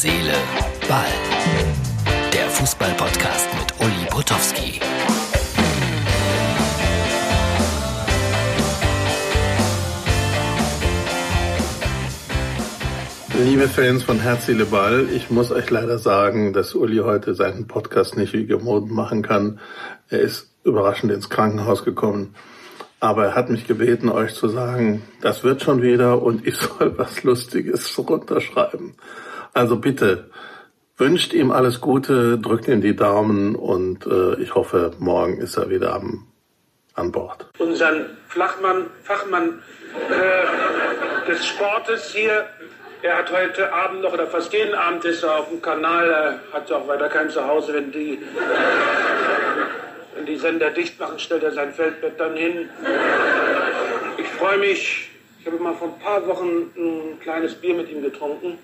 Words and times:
Seele, 0.00 0.32
Ball. 0.88 1.06
Der 2.32 2.48
Fußball-Podcast 2.50 3.48
mit 3.58 3.80
Uli 3.80 4.06
Potowski. 4.08 4.80
Liebe 13.42 13.66
Fans 13.66 14.04
von 14.04 14.20
Herz, 14.20 14.46
Seele, 14.46 14.66
Ball, 14.66 15.08
ich 15.12 15.30
muss 15.30 15.50
euch 15.50 15.68
leider 15.68 15.98
sagen, 15.98 16.52
dass 16.52 16.76
Uli 16.76 16.98
heute 16.98 17.34
seinen 17.34 17.66
Podcast 17.66 18.16
nicht 18.16 18.32
wie 18.34 18.46
gewohnt 18.46 18.92
machen 18.92 19.22
kann. 19.22 19.58
Er 20.10 20.20
ist 20.20 20.48
überraschend 20.62 21.10
ins 21.10 21.28
Krankenhaus 21.28 21.84
gekommen. 21.84 22.36
Aber 23.00 23.24
er 23.24 23.34
hat 23.34 23.50
mich 23.50 23.66
gebeten, 23.66 24.10
euch 24.10 24.34
zu 24.34 24.48
sagen, 24.48 25.02
das 25.22 25.42
wird 25.42 25.60
schon 25.60 25.82
wieder 25.82 26.22
und 26.22 26.46
ich 26.46 26.54
soll 26.78 26.96
was 26.96 27.24
Lustiges 27.24 27.98
runterschreiben. 27.98 28.94
Also 29.58 29.74
bitte, 29.74 30.30
wünscht 30.98 31.32
ihm 31.32 31.50
alles 31.50 31.80
Gute, 31.80 32.38
drückt 32.38 32.68
ihm 32.68 32.80
die 32.80 32.94
Daumen 32.94 33.56
und 33.56 34.06
äh, 34.06 34.40
ich 34.40 34.54
hoffe, 34.54 34.92
morgen 35.00 35.38
ist 35.38 35.56
er 35.56 35.68
wieder 35.68 35.94
am, 35.94 36.28
an 36.94 37.10
Bord. 37.10 37.44
Unseren 37.58 38.06
Flachmann, 38.28 38.86
Fachmann 39.02 39.60
äh, 40.10 41.28
des 41.28 41.44
Sportes 41.44 42.14
hier, 42.14 42.46
er 43.02 43.18
hat 43.18 43.32
heute 43.32 43.72
Abend 43.72 44.02
noch, 44.02 44.12
oder 44.12 44.28
fast 44.28 44.52
jeden 44.52 44.76
Abend 44.76 45.04
ist 45.04 45.24
er 45.24 45.40
auf 45.40 45.48
dem 45.48 45.60
Kanal, 45.60 46.08
er 46.08 46.40
hat 46.52 46.70
auch 46.70 46.86
weiter 46.86 47.08
kein 47.08 47.28
Zuhause, 47.28 47.74
wenn 47.74 47.90
die 47.90 48.20
wenn 50.14 50.24
die 50.24 50.36
Sender 50.36 50.70
dicht 50.70 51.00
machen, 51.00 51.18
stellt 51.18 51.42
er 51.42 51.50
sein 51.50 51.72
Feldbett 51.72 52.20
dann 52.20 52.36
hin. 52.36 52.68
Ich 54.18 54.28
freue 54.28 54.58
mich. 54.58 55.10
Ich 55.40 55.46
habe 55.46 55.58
mal 55.58 55.74
vor 55.74 55.88
ein 55.88 55.98
paar 55.98 56.24
Wochen 56.28 56.70
ein 56.76 57.18
kleines 57.20 57.54
Bier 57.56 57.74
mit 57.74 57.90
ihm 57.90 58.02
getrunken. 58.02 58.58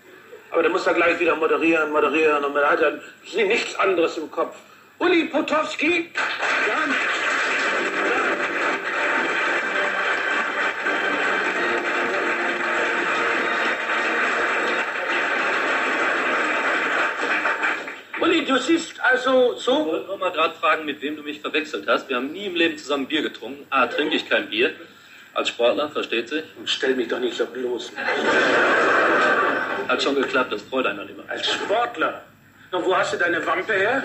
Aber 0.54 0.62
der 0.62 0.70
muss 0.70 0.84
da 0.84 0.92
gleich 0.92 1.18
wieder 1.18 1.34
moderieren, 1.34 1.90
moderieren. 1.90 2.44
Und 2.44 2.54
man 2.54 2.64
hat 2.64 2.80
dann 2.80 3.00
nichts 3.34 3.74
anderes 3.74 4.16
im 4.16 4.30
Kopf. 4.30 4.54
Uli 5.00 5.24
Potowski. 5.24 6.12
Ja. 6.68 6.94
Uli, 18.20 18.44
du 18.44 18.56
siehst 18.58 19.00
also 19.00 19.54
so. 19.56 19.80
Ich 19.80 19.86
wollte 19.86 20.06
nur 20.06 20.18
mal 20.18 20.30
gerade 20.30 20.54
fragen, 20.54 20.84
mit 20.84 21.02
wem 21.02 21.16
du 21.16 21.24
mich 21.24 21.40
verwechselt 21.40 21.88
hast. 21.88 22.08
Wir 22.08 22.14
haben 22.14 22.30
nie 22.30 22.46
im 22.46 22.54
Leben 22.54 22.78
zusammen 22.78 23.06
Bier 23.06 23.22
getrunken. 23.22 23.66
A, 23.70 23.88
trinke 23.88 24.14
ich 24.14 24.28
kein 24.28 24.48
Bier. 24.48 24.70
Als 25.32 25.48
Sportler, 25.48 25.88
versteht 25.88 26.28
sich. 26.28 26.44
Stell 26.66 26.94
mich 26.94 27.08
doch 27.08 27.18
nicht 27.18 27.36
so 27.36 27.44
bloß. 27.44 27.90
Hat 29.88 30.02
schon 30.02 30.14
geklappt, 30.14 30.52
das 30.52 30.62
freut 30.62 30.86
einen 30.86 30.98
dann 30.98 31.08
immer. 31.08 31.22
Als 31.28 31.46
Sportler? 31.46 32.22
Na, 32.72 32.84
wo 32.84 32.96
hast 32.96 33.12
du 33.12 33.18
deine 33.18 33.44
Wampe 33.46 33.72
her? 33.72 34.02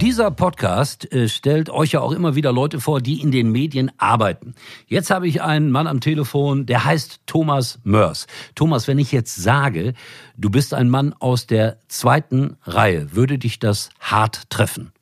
Dieser 0.00 0.30
Podcast 0.30 1.12
äh, 1.12 1.28
stellt 1.28 1.70
euch 1.70 1.92
ja 1.92 2.00
auch 2.00 2.12
immer 2.12 2.36
wieder 2.36 2.52
Leute 2.52 2.80
vor, 2.80 3.00
die 3.00 3.20
in 3.20 3.32
den 3.32 3.50
Medien 3.50 3.90
arbeiten. 3.98 4.54
Jetzt 4.86 5.10
habe 5.10 5.26
ich 5.26 5.42
einen 5.42 5.72
Mann 5.72 5.88
am 5.88 6.00
Telefon, 6.00 6.66
der 6.66 6.84
heißt 6.84 7.22
Thomas 7.26 7.80
Mörs. 7.82 8.28
Thomas, 8.54 8.86
wenn 8.86 9.00
ich 9.00 9.10
jetzt 9.10 9.34
sage, 9.34 9.94
du 10.36 10.50
bist 10.50 10.72
ein 10.72 10.88
Mann 10.88 11.14
aus 11.18 11.48
der 11.48 11.78
zweiten 11.88 12.56
Reihe, 12.62 13.16
würde 13.16 13.38
dich 13.38 13.58
das 13.58 13.90
hart 13.98 14.48
treffen? 14.50 14.92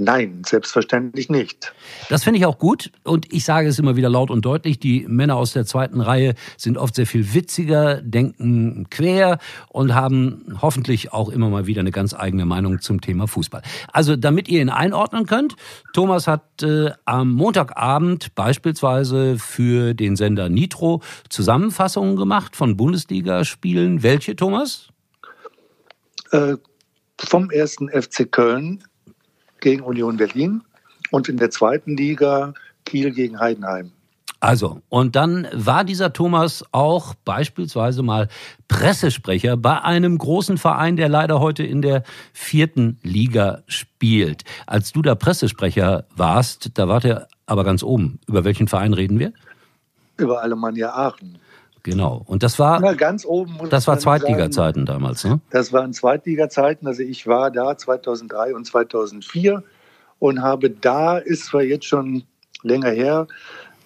Nein, 0.00 0.42
selbstverständlich 0.46 1.28
nicht. 1.28 1.72
Das 2.08 2.22
finde 2.22 2.38
ich 2.38 2.46
auch 2.46 2.58
gut 2.58 2.92
und 3.02 3.32
ich 3.32 3.44
sage 3.44 3.66
es 3.66 3.80
immer 3.80 3.96
wieder 3.96 4.08
laut 4.08 4.30
und 4.30 4.44
deutlich, 4.44 4.78
die 4.78 5.04
Männer 5.08 5.34
aus 5.34 5.52
der 5.52 5.66
zweiten 5.66 6.00
Reihe 6.00 6.36
sind 6.56 6.78
oft 6.78 6.94
sehr 6.94 7.06
viel 7.06 7.34
witziger, 7.34 8.00
denken 8.00 8.86
quer 8.90 9.38
und 9.70 9.96
haben 9.96 10.56
hoffentlich 10.62 11.12
auch 11.12 11.30
immer 11.30 11.50
mal 11.50 11.66
wieder 11.66 11.80
eine 11.80 11.90
ganz 11.90 12.14
eigene 12.14 12.46
Meinung 12.46 12.80
zum 12.80 13.00
Thema 13.00 13.26
Fußball. 13.26 13.62
Also 13.92 14.14
damit 14.14 14.48
ihr 14.48 14.62
ihn 14.62 14.70
einordnen 14.70 15.26
könnt, 15.26 15.56
Thomas 15.92 16.28
hat 16.28 16.62
äh, 16.62 16.92
am 17.04 17.32
Montagabend 17.32 18.36
beispielsweise 18.36 19.36
für 19.36 19.94
den 19.94 20.14
Sender 20.14 20.48
Nitro 20.48 21.02
Zusammenfassungen 21.28 22.14
gemacht 22.14 22.54
von 22.54 22.76
Bundesligaspielen. 22.76 24.04
Welche, 24.04 24.36
Thomas? 24.36 24.90
Äh, 26.30 26.54
vom 27.18 27.50
ersten 27.50 27.88
FC 27.88 28.30
Köln 28.30 28.84
gegen 29.60 29.82
Union 29.82 30.16
Berlin 30.16 30.62
und 31.10 31.28
in 31.28 31.36
der 31.36 31.50
zweiten 31.50 31.96
Liga 31.96 32.54
Kiel 32.84 33.10
gegen 33.12 33.38
Heidenheim. 33.38 33.92
Also, 34.40 34.82
und 34.88 35.16
dann 35.16 35.48
war 35.52 35.84
dieser 35.84 36.12
Thomas 36.12 36.64
auch 36.70 37.14
beispielsweise 37.24 38.04
mal 38.04 38.28
Pressesprecher 38.68 39.56
bei 39.56 39.82
einem 39.82 40.16
großen 40.16 40.58
Verein, 40.58 40.96
der 40.96 41.08
leider 41.08 41.40
heute 41.40 41.64
in 41.64 41.82
der 41.82 42.04
vierten 42.32 42.98
Liga 43.02 43.62
spielt. 43.66 44.44
Als 44.66 44.92
du 44.92 45.02
da 45.02 45.16
Pressesprecher 45.16 46.04
warst, 46.14 46.70
da 46.78 46.86
wart 46.86 47.04
ihr 47.04 47.26
aber 47.46 47.64
ganz 47.64 47.82
oben. 47.82 48.20
Über 48.28 48.44
welchen 48.44 48.68
Verein 48.68 48.94
reden 48.94 49.18
wir? 49.18 49.32
Über 50.18 50.40
Alemannia 50.40 50.90
Aachen. 50.94 51.38
Genau. 51.82 52.22
Und 52.26 52.42
das 52.42 52.58
war 52.58 52.80
Na, 52.80 52.92
ganz 52.92 53.24
oben. 53.24 53.58
Das 53.70 53.86
war 53.86 53.98
Zweitliga-Zeiten 53.98 54.86
damals, 54.86 55.24
ne? 55.24 55.40
Das 55.50 55.72
waren 55.72 55.92
Zweitliga-Zeiten. 55.92 56.86
Also 56.86 57.02
ich 57.02 57.26
war 57.26 57.50
da 57.50 57.76
2003 57.76 58.54
und 58.54 58.64
2004 58.64 59.62
und 60.18 60.42
habe 60.42 60.70
da, 60.70 61.18
ist 61.18 61.46
zwar 61.46 61.62
jetzt 61.62 61.86
schon 61.86 62.24
länger 62.62 62.90
her, 62.90 63.26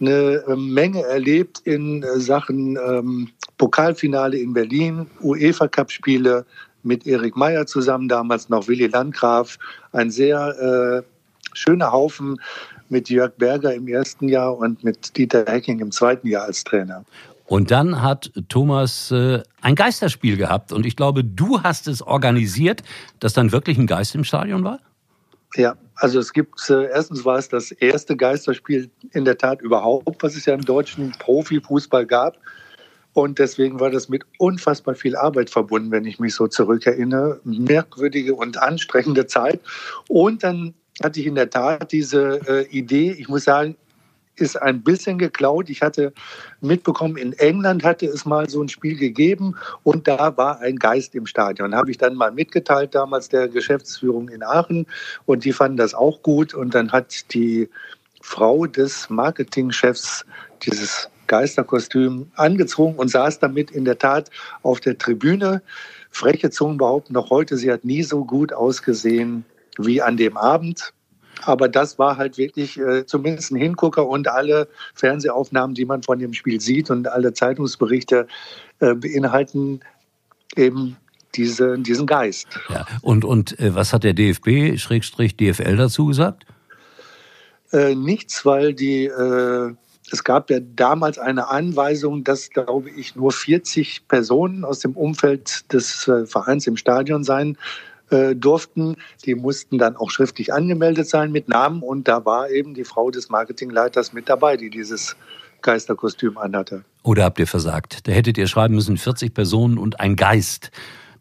eine 0.01 0.43
Menge 0.57 1.03
erlebt 1.03 1.61
in 1.65 2.05
Sachen 2.17 2.77
ähm, 2.77 3.29
Pokalfinale 3.59 4.37
in 4.37 4.53
Berlin, 4.53 5.07
UEFA 5.21 5.69
Cup 5.69 5.91
Spiele 5.93 6.45
mit 6.83 7.07
Erik 7.07 7.37
Meyer 7.37 7.67
zusammen, 7.67 8.09
damals 8.09 8.49
noch 8.49 8.67
Willy 8.67 8.89
Landgraf, 8.89 9.59
ein 9.93 10.11
sehr 10.11 11.05
äh, 11.05 11.57
schöner 11.57 11.93
Haufen 11.93 12.41
mit 12.89 13.09
Jörg 13.09 13.33
Berger 13.39 13.73
im 13.75 13.87
ersten 13.87 14.29
Jahr 14.29 14.57
und 14.57 14.83
mit 14.83 15.17
Dieter 15.17 15.45
Hecking 15.47 15.79
im 15.81 15.93
zweiten 15.93 16.27
Jahr 16.27 16.45
als 16.45 16.65
Trainer. 16.65 17.05
Und 17.53 17.71
dann 17.71 18.01
hat 18.01 18.33
Thomas 18.49 19.11
äh, 19.11 19.43
ein 19.61 19.75
Geisterspiel 19.75 20.39
gehabt. 20.39 20.73
Und 20.73 20.87
ich 20.87 20.97
glaube, 20.97 21.23
du 21.23 21.63
hast 21.63 21.87
es 21.87 22.01
organisiert, 22.01 22.83
dass 23.21 23.35
dann 23.35 23.53
wirklich 23.53 23.77
ein 23.77 23.87
Geist 23.87 24.15
im 24.15 24.25
Stadion 24.25 24.65
war? 24.65 24.79
Ja, 25.57 25.77
also 25.97 26.19
es 26.19 26.33
gibt, 26.33 26.71
äh, 26.71 26.85
erstens 26.85 27.27
war 27.27 27.37
es 27.37 27.51
das 27.51 27.71
erste 27.71 28.17
Geisterspiel 28.17 28.91
in 29.11 29.27
der 29.27 29.37
Tat 29.37 29.61
überhaupt, 29.61 30.23
was 30.23 30.35
es 30.35 30.47
ja 30.47 30.55
im 30.55 30.65
deutschen 30.65 31.13
Profifußball 31.19 32.07
gab. 32.07 32.39
Und 33.13 33.39
deswegen 33.39 33.81
war 33.81 33.91
das 33.91 34.09
mit 34.09 34.25
unfassbar 34.39 34.95
viel 34.95 35.15
Arbeit 35.15 35.51
verbunden, 35.51 35.91
wenn 35.91 36.07
ich 36.07 36.19
mich 36.19 36.35
so 36.35 36.49
zurückerinnere. 36.49 37.43
Merkwürdige 37.45 38.35
und 38.35 38.57
anstrengende 38.57 39.27
Zeit. 39.27 39.61
Und 40.09 40.43
dann 40.43 40.73
hatte 41.03 41.21
ich 41.21 41.27
in 41.27 41.35
der 41.35 41.51
Tat 41.51 41.93
diese 41.93 42.41
äh, 42.49 42.67
Idee, 42.71 43.13
ich 43.13 43.29
muss 43.29 43.45
sagen, 43.45 43.77
ist 44.37 44.61
ein 44.61 44.83
bisschen 44.83 45.19
geklaut. 45.19 45.69
Ich 45.69 45.83
hatte 45.83 46.13
mitbekommen, 46.61 47.17
in 47.17 47.33
England 47.35 47.85
hatte 47.85 48.07
es 48.07 48.25
mal 48.25 48.49
so 48.49 48.63
ein 48.63 48.69
Spiel 48.69 48.97
gegeben 48.97 49.55
und 49.83 50.09
da 50.09 50.37
war 50.37 50.61
ein 50.61 50.77
Geist 50.77 51.15
im 51.15 51.27
Stadion. 51.27 51.75
Habe 51.75 51.91
ich 51.91 51.99
dann 51.99 52.15
mal 52.15 52.33
mitgeteilt, 52.33 52.95
damals 52.95 53.29
der 53.29 53.49
Geschäftsführung 53.49 54.29
in 54.29 54.43
Aachen 54.43 54.87
und 55.27 55.45
die 55.45 55.53
fanden 55.53 55.77
das 55.77 55.95
auch 55.95 56.23
gut 56.23 56.55
und 56.55 56.75
dann 56.75 56.93
hat 56.93 57.33
die 57.35 57.69
Frau 58.23 58.67
des 58.67 59.11
Marketingchefs 59.11 60.25
dieses 60.63 61.11
Geisterkostüm 61.27 62.31
angezogen 62.35 62.97
und 62.97 63.09
saß 63.09 63.39
damit 63.39 63.71
in 63.71 63.85
der 63.85 63.99
Tat 63.99 64.31
auf 64.63 64.81
der 64.81 64.99
Tribüne. 64.99 65.63
Freche 66.11 66.51
Zungen 66.51 66.77
behaupten 66.77 67.15
noch 67.15 67.31
heute, 67.31 67.57
sie 67.57 67.73
hat 67.73 67.85
nie 67.85 68.03
so 68.03 68.25
gut 68.25 68.53
ausgesehen 68.53 69.45
wie 69.79 70.03
an 70.03 70.17
dem 70.17 70.37
Abend. 70.37 70.93
Aber 71.45 71.69
das 71.69 71.99
war 71.99 72.17
halt 72.17 72.39
wirklich 72.39 72.79
äh, 72.79 73.07
zumindest 73.07 73.53
ein 73.53 73.57
Hingucker 73.57 74.07
und 74.07 74.29
alle 74.29 74.69
Fernsehaufnahmen, 74.95 75.75
die 75.75 75.85
man 75.85 76.03
von 76.03 76.19
dem 76.19 76.33
Spiel 76.33 76.61
sieht 76.61 76.91
und 76.91 77.09
alle 77.09 77.33
Zeitungsberichte 77.33 78.27
äh, 78.81 78.95
beinhalten 78.95 79.81
eben 80.57 80.97
diese, 81.35 81.79
diesen 81.79 82.07
Geist. 82.07 82.47
Ja. 82.69 82.87
Und, 83.01 83.25
und 83.25 83.59
äh, 83.59 83.75
was 83.75 83.93
hat 83.93 84.05
der 84.05 84.15
DFB, 84.15 84.79
Schrägstrich 84.79 85.37
DFL 85.37 85.77
dazu 85.77 86.07
gesagt? 86.07 86.45
Äh, 87.73 87.95
nichts, 87.95 88.45
weil 88.45 88.75
die, 88.75 89.07
äh, 89.07 89.75
es 90.11 90.25
gab 90.25 90.51
ja 90.51 90.61
damals 90.61 91.19
eine 91.19 91.49
Anweisung, 91.49 92.23
dass, 92.23 92.51
glaube 92.51 92.91
ich, 92.91 93.17
nur 93.17 93.33
40 93.33 94.09
Personen 94.09 94.65
aus 94.65 94.81
dem 94.81 94.93
Umfeld 94.93 95.73
des 95.73 96.07
äh, 96.07 96.27
Vereins 96.27 96.67
im 96.67 96.77
Stadion 96.77 97.25
sein 97.25 97.57
äh, 98.13 98.35
durften. 98.35 98.97
Die 99.25 99.35
mussten 99.35 99.79
dann 99.79 99.97
auch 99.97 100.11
schriftlich 100.11 100.53
angemeldet 100.53 101.09
sein 101.09 101.33
mit 101.33 101.49
Namen 101.49 101.83
und 101.83 102.09
da 102.09 102.25
war 102.25 102.51
eben 102.51 102.75
die 102.75 102.85
Frau 102.85 103.11
des 103.11 103.29
Marketingleiters 103.31 104.13
mit 104.13 104.29
dabei, 104.29 104.57
die 104.57 104.71
dieses 104.71 105.17
Geisterkostüm 105.63 106.39
anhatte. 106.39 106.85
Oder 107.03 107.25
habt 107.25 107.39
ihr 107.39 107.47
versagt? 107.47 108.07
Da 108.07 108.13
hättet 108.13 108.37
ihr 108.39 108.47
schreiben 108.47 108.75
müssen 108.75 108.97
40 108.97 109.33
Personen 109.33 109.79
und 109.79 110.01
ein 110.01 110.17
Geist. 110.17 110.71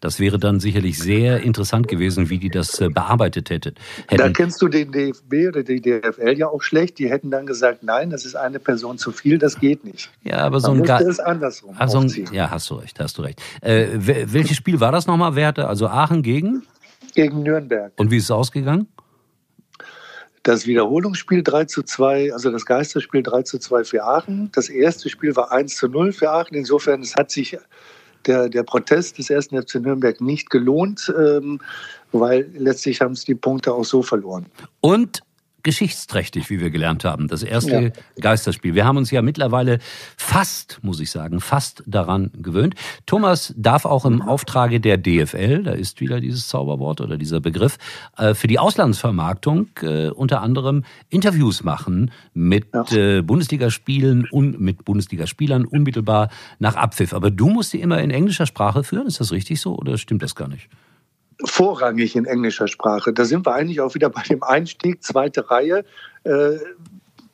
Das 0.01 0.19
wäre 0.19 0.39
dann 0.39 0.59
sicherlich 0.59 0.97
sehr 0.97 1.41
interessant 1.41 1.87
gewesen, 1.87 2.31
wie 2.31 2.39
die 2.39 2.49
das 2.49 2.81
äh, 2.81 2.89
bearbeitet 2.89 3.51
hätten. 3.51 3.75
Da 4.09 4.29
kennst 4.29 4.59
du 4.59 4.67
den 4.67 4.91
DFB 4.91 5.49
oder 5.49 5.61
die 5.61 5.79
DFL 5.79 6.33
ja 6.39 6.47
auch 6.47 6.63
schlecht. 6.63 6.97
Die 6.97 7.07
hätten 7.07 7.29
dann 7.29 7.45
gesagt, 7.45 7.83
nein, 7.83 8.09
das 8.09 8.25
ist 8.25 8.35
eine 8.35 8.57
Person 8.57 8.97
zu 8.97 9.11
viel, 9.11 9.37
das 9.37 9.59
geht 9.59 9.85
nicht. 9.85 10.09
Ja, 10.23 10.37
aber 10.39 10.59
so 10.59 10.71
ein 10.71 10.79
musste 10.79 10.97
Ge 10.97 11.07
es 11.07 11.19
andersrum 11.19 11.75
also 11.77 11.99
aufziehen. 11.99 12.27
Ja, 12.33 12.49
hast 12.49 12.67
du 12.71 12.75
recht, 12.75 12.99
hast 12.99 13.19
du 13.19 13.21
recht. 13.21 13.43
Äh, 13.61 13.89
wel- 13.93 14.33
welches 14.33 14.57
Spiel 14.57 14.79
war 14.79 14.91
das 14.91 15.05
nochmal? 15.05 15.35
Wer 15.35 15.45
hatte 15.47 15.67
also 15.67 15.87
Aachen 15.87 16.23
gegen? 16.23 16.63
Gegen 17.13 17.43
Nürnberg. 17.43 17.93
Und 17.97 18.11
wie 18.11 18.17
ist 18.17 18.25
es 18.25 18.31
ausgegangen? 18.31 18.87
Das 20.43 20.65
Wiederholungsspiel 20.65 21.43
3 21.43 21.65
zu 21.65 21.83
2, 21.83 22.33
also 22.33 22.49
das 22.51 22.65
Geisterspiel 22.65 23.21
3 23.21 23.43
zu 23.43 23.59
2 23.59 23.83
für 23.83 24.03
Aachen. 24.03 24.49
Das 24.53 24.69
erste 24.69 25.09
Spiel 25.09 25.35
war 25.35 25.51
1 25.51 25.75
zu 25.75 25.87
0 25.87 26.13
für 26.13 26.31
Aachen. 26.31 26.55
Insofern, 26.55 27.01
es 27.01 27.15
hat 27.15 27.29
sich 27.29 27.57
der, 28.25 28.49
der 28.49 28.63
Protest 28.63 29.17
des 29.17 29.29
ersten 29.29 29.61
FC 29.61 29.75
Nürnberg 29.75 30.19
nicht 30.19 30.49
gelohnt, 30.49 31.13
ähm, 31.17 31.59
weil 32.11 32.49
letztlich 32.55 33.01
haben 33.01 33.13
es 33.13 33.25
die 33.25 33.35
Punkte 33.35 33.73
auch 33.73 33.85
so 33.85 34.01
verloren. 34.01 34.47
Und 34.81 35.21
geschichtsträchtig, 35.63 36.49
wie 36.49 36.59
wir 36.59 36.69
gelernt 36.69 37.03
haben. 37.05 37.27
Das 37.27 37.43
erste 37.43 37.71
Ja. 37.81 37.89
Geisterspiel. 38.19 38.75
Wir 38.75 38.85
haben 38.85 38.97
uns 38.97 39.11
ja 39.11 39.21
mittlerweile 39.21 39.79
fast, 40.17 40.79
muss 40.81 40.99
ich 40.99 41.11
sagen, 41.11 41.39
fast 41.41 41.83
daran 41.85 42.31
gewöhnt. 42.33 42.75
Thomas 43.05 43.53
darf 43.57 43.85
auch 43.85 44.05
im 44.05 44.21
Auftrage 44.21 44.79
der 44.79 44.97
DFL, 44.97 45.63
da 45.63 45.71
ist 45.71 45.99
wieder 46.01 46.19
dieses 46.19 46.47
Zauberwort 46.47 47.01
oder 47.01 47.17
dieser 47.17 47.39
Begriff, 47.39 47.77
äh, 48.17 48.33
für 48.33 48.47
die 48.47 48.59
Auslandsvermarktung 48.59 49.67
äh, 49.81 50.09
unter 50.09 50.41
anderem 50.41 50.83
Interviews 51.09 51.63
machen 51.63 52.11
mit 52.33 52.65
Ja. 52.73 52.85
äh, 52.91 53.21
Bundesligaspielen 53.21 54.27
und 54.31 54.59
mit 54.59 54.85
Bundesligaspielern 54.85 55.65
unmittelbar 55.65 56.29
nach 56.59 56.75
Abpfiff. 56.75 57.13
Aber 57.13 57.31
du 57.31 57.49
musst 57.49 57.73
die 57.73 57.81
immer 57.81 58.01
in 58.01 58.11
englischer 58.11 58.45
Sprache 58.45 58.83
führen. 58.83 59.07
Ist 59.07 59.19
das 59.19 59.31
richtig 59.31 59.59
so 59.61 59.75
oder 59.77 59.97
stimmt 59.97 60.21
das 60.23 60.35
gar 60.35 60.47
nicht? 60.47 60.69
Vorrangig 61.45 62.15
in 62.15 62.25
englischer 62.25 62.67
Sprache. 62.67 63.13
Da 63.13 63.25
sind 63.25 63.45
wir 63.45 63.53
eigentlich 63.53 63.81
auch 63.81 63.95
wieder 63.95 64.09
bei 64.09 64.23
dem 64.23 64.43
Einstieg, 64.43 65.03
zweite 65.03 65.49
Reihe. 65.49 65.85
Äh, 66.23 66.57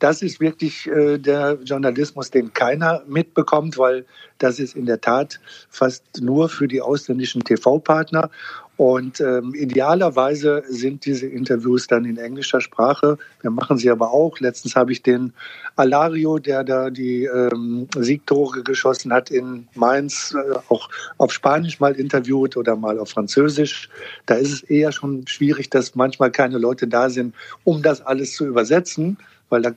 Das 0.00 0.22
ist 0.22 0.38
wirklich 0.40 0.86
äh, 0.86 1.18
der 1.18 1.58
Journalismus, 1.64 2.30
den 2.30 2.52
keiner 2.52 3.02
mitbekommt, 3.08 3.78
weil 3.78 4.06
das 4.38 4.60
ist 4.60 4.76
in 4.76 4.86
der 4.86 5.00
Tat 5.00 5.40
fast 5.70 6.04
nur 6.20 6.48
für 6.48 6.68
die 6.68 6.80
ausländischen 6.80 7.42
TV-Partner. 7.42 8.30
Und 8.78 9.20
ähm, 9.20 9.54
idealerweise 9.56 10.62
sind 10.68 11.04
diese 11.04 11.26
Interviews 11.26 11.88
dann 11.88 12.04
in 12.04 12.16
englischer 12.16 12.60
Sprache. 12.60 13.18
Wir 13.40 13.50
machen 13.50 13.76
sie 13.76 13.90
aber 13.90 14.12
auch. 14.12 14.38
Letztens 14.38 14.76
habe 14.76 14.92
ich 14.92 15.02
den 15.02 15.32
Alario, 15.74 16.38
der 16.38 16.62
da 16.62 16.88
die 16.88 17.24
ähm, 17.24 17.88
Siegtore 17.96 18.62
geschossen 18.62 19.12
hat 19.12 19.32
in 19.32 19.66
Mainz, 19.74 20.32
äh, 20.32 20.58
auch 20.68 20.88
auf 21.16 21.32
Spanisch 21.32 21.80
mal 21.80 21.96
interviewt 21.96 22.56
oder 22.56 22.76
mal 22.76 23.00
auf 23.00 23.10
Französisch. 23.10 23.90
Da 24.26 24.36
ist 24.36 24.52
es 24.52 24.62
eher 24.62 24.92
schon 24.92 25.26
schwierig, 25.26 25.70
dass 25.70 25.96
manchmal 25.96 26.30
keine 26.30 26.58
Leute 26.58 26.86
da 26.86 27.10
sind, 27.10 27.34
um 27.64 27.82
das 27.82 28.00
alles 28.00 28.34
zu 28.34 28.46
übersetzen, 28.46 29.18
weil 29.48 29.62
da 29.62 29.72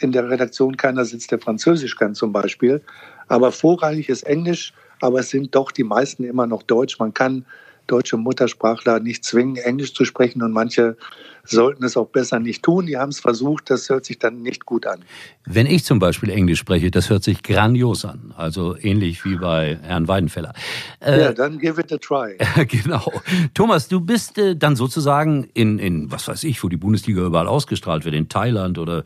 in 0.00 0.12
der 0.12 0.30
Redaktion 0.30 0.78
keiner 0.78 1.04
sitzt, 1.04 1.32
der 1.32 1.38
Französisch 1.38 1.96
kann 1.96 2.14
zum 2.14 2.32
Beispiel. 2.32 2.80
Aber 3.28 3.52
vorrangig 3.52 4.08
ist 4.08 4.22
Englisch, 4.22 4.72
aber 5.02 5.20
es 5.20 5.28
sind 5.28 5.54
doch 5.54 5.70
die 5.70 5.84
meisten 5.84 6.24
immer 6.24 6.46
noch 6.46 6.62
Deutsch. 6.62 6.98
Man 6.98 7.12
kann 7.12 7.44
deutsche 7.86 8.16
Muttersprachler 8.16 9.00
nicht 9.00 9.24
zwingen, 9.24 9.56
Englisch 9.56 9.94
zu 9.94 10.04
sprechen 10.04 10.42
und 10.42 10.52
manche 10.52 10.96
sollten 11.44 11.84
es 11.84 11.96
auch 11.96 12.08
besser 12.08 12.38
nicht 12.38 12.62
tun. 12.62 12.86
Die 12.86 12.96
haben 12.96 13.10
es 13.10 13.20
versucht, 13.20 13.70
das 13.70 13.88
hört 13.88 14.04
sich 14.04 14.18
dann 14.18 14.42
nicht 14.42 14.64
gut 14.64 14.86
an. 14.86 15.00
Wenn 15.44 15.66
ich 15.66 15.84
zum 15.84 15.98
Beispiel 15.98 16.30
Englisch 16.30 16.60
spreche, 16.60 16.90
das 16.90 17.10
hört 17.10 17.24
sich 17.24 17.42
grandios 17.42 18.04
an. 18.04 18.32
Also 18.36 18.76
ähnlich 18.76 19.24
wie 19.24 19.36
bei 19.36 19.78
Herrn 19.82 20.06
Weidenfeller. 20.06 20.52
Äh, 21.00 21.20
ja, 21.20 21.32
dann 21.32 21.58
give 21.58 21.80
it 21.80 21.92
a 21.92 21.98
try. 21.98 22.36
genau. 22.66 23.12
Thomas, 23.54 23.88
du 23.88 24.00
bist 24.00 24.38
äh, 24.38 24.56
dann 24.56 24.76
sozusagen 24.76 25.48
in, 25.54 25.78
in, 25.78 26.10
was 26.12 26.28
weiß 26.28 26.44
ich, 26.44 26.62
wo 26.62 26.68
die 26.68 26.76
Bundesliga 26.76 27.22
überall 27.22 27.48
ausgestrahlt 27.48 28.04
wird, 28.04 28.14
in 28.14 28.28
Thailand 28.28 28.78
oder 28.78 29.02